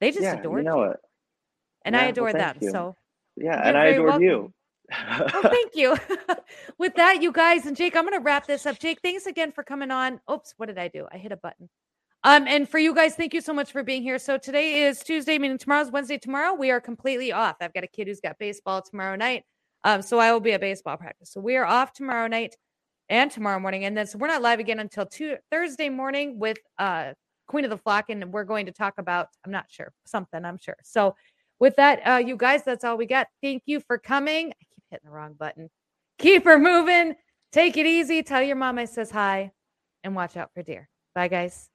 [0.00, 0.96] They just yeah, adored you know it
[1.84, 2.56] and Yeah, I adore thank them.
[2.60, 2.70] you.
[2.70, 2.96] So
[3.36, 4.22] yeah and i adore welcome.
[4.22, 4.54] you
[4.92, 5.96] oh, thank you.
[6.78, 8.78] with that, you guys and Jake, I'm gonna wrap this up.
[8.78, 10.20] Jake, thanks again for coming on.
[10.30, 11.06] Oops, what did I do?
[11.12, 11.68] I hit a button.
[12.24, 14.18] Um, and for you guys, thank you so much for being here.
[14.18, 16.18] So today is Tuesday, meaning tomorrow's Wednesday.
[16.18, 17.56] Tomorrow we are completely off.
[17.60, 19.44] I've got a kid who's got baseball tomorrow night.
[19.84, 21.30] Um, so I will be at baseball practice.
[21.32, 22.56] So we are off tomorrow night
[23.08, 23.84] and tomorrow morning.
[23.84, 27.12] And then so we're not live again until two, Thursday morning with uh
[27.48, 30.58] Queen of the Flock, and we're going to talk about, I'm not sure, something, I'm
[30.58, 30.76] sure.
[30.82, 31.14] So
[31.60, 33.26] with that, uh, you guys, that's all we got.
[33.42, 34.48] Thank you for coming.
[34.50, 35.68] I keep hitting the wrong button.
[36.18, 37.14] Keep her moving.
[37.52, 38.22] Take it easy.
[38.22, 39.52] Tell your mom I says hi
[40.02, 40.88] and watch out for deer.
[41.14, 41.71] Bye, guys.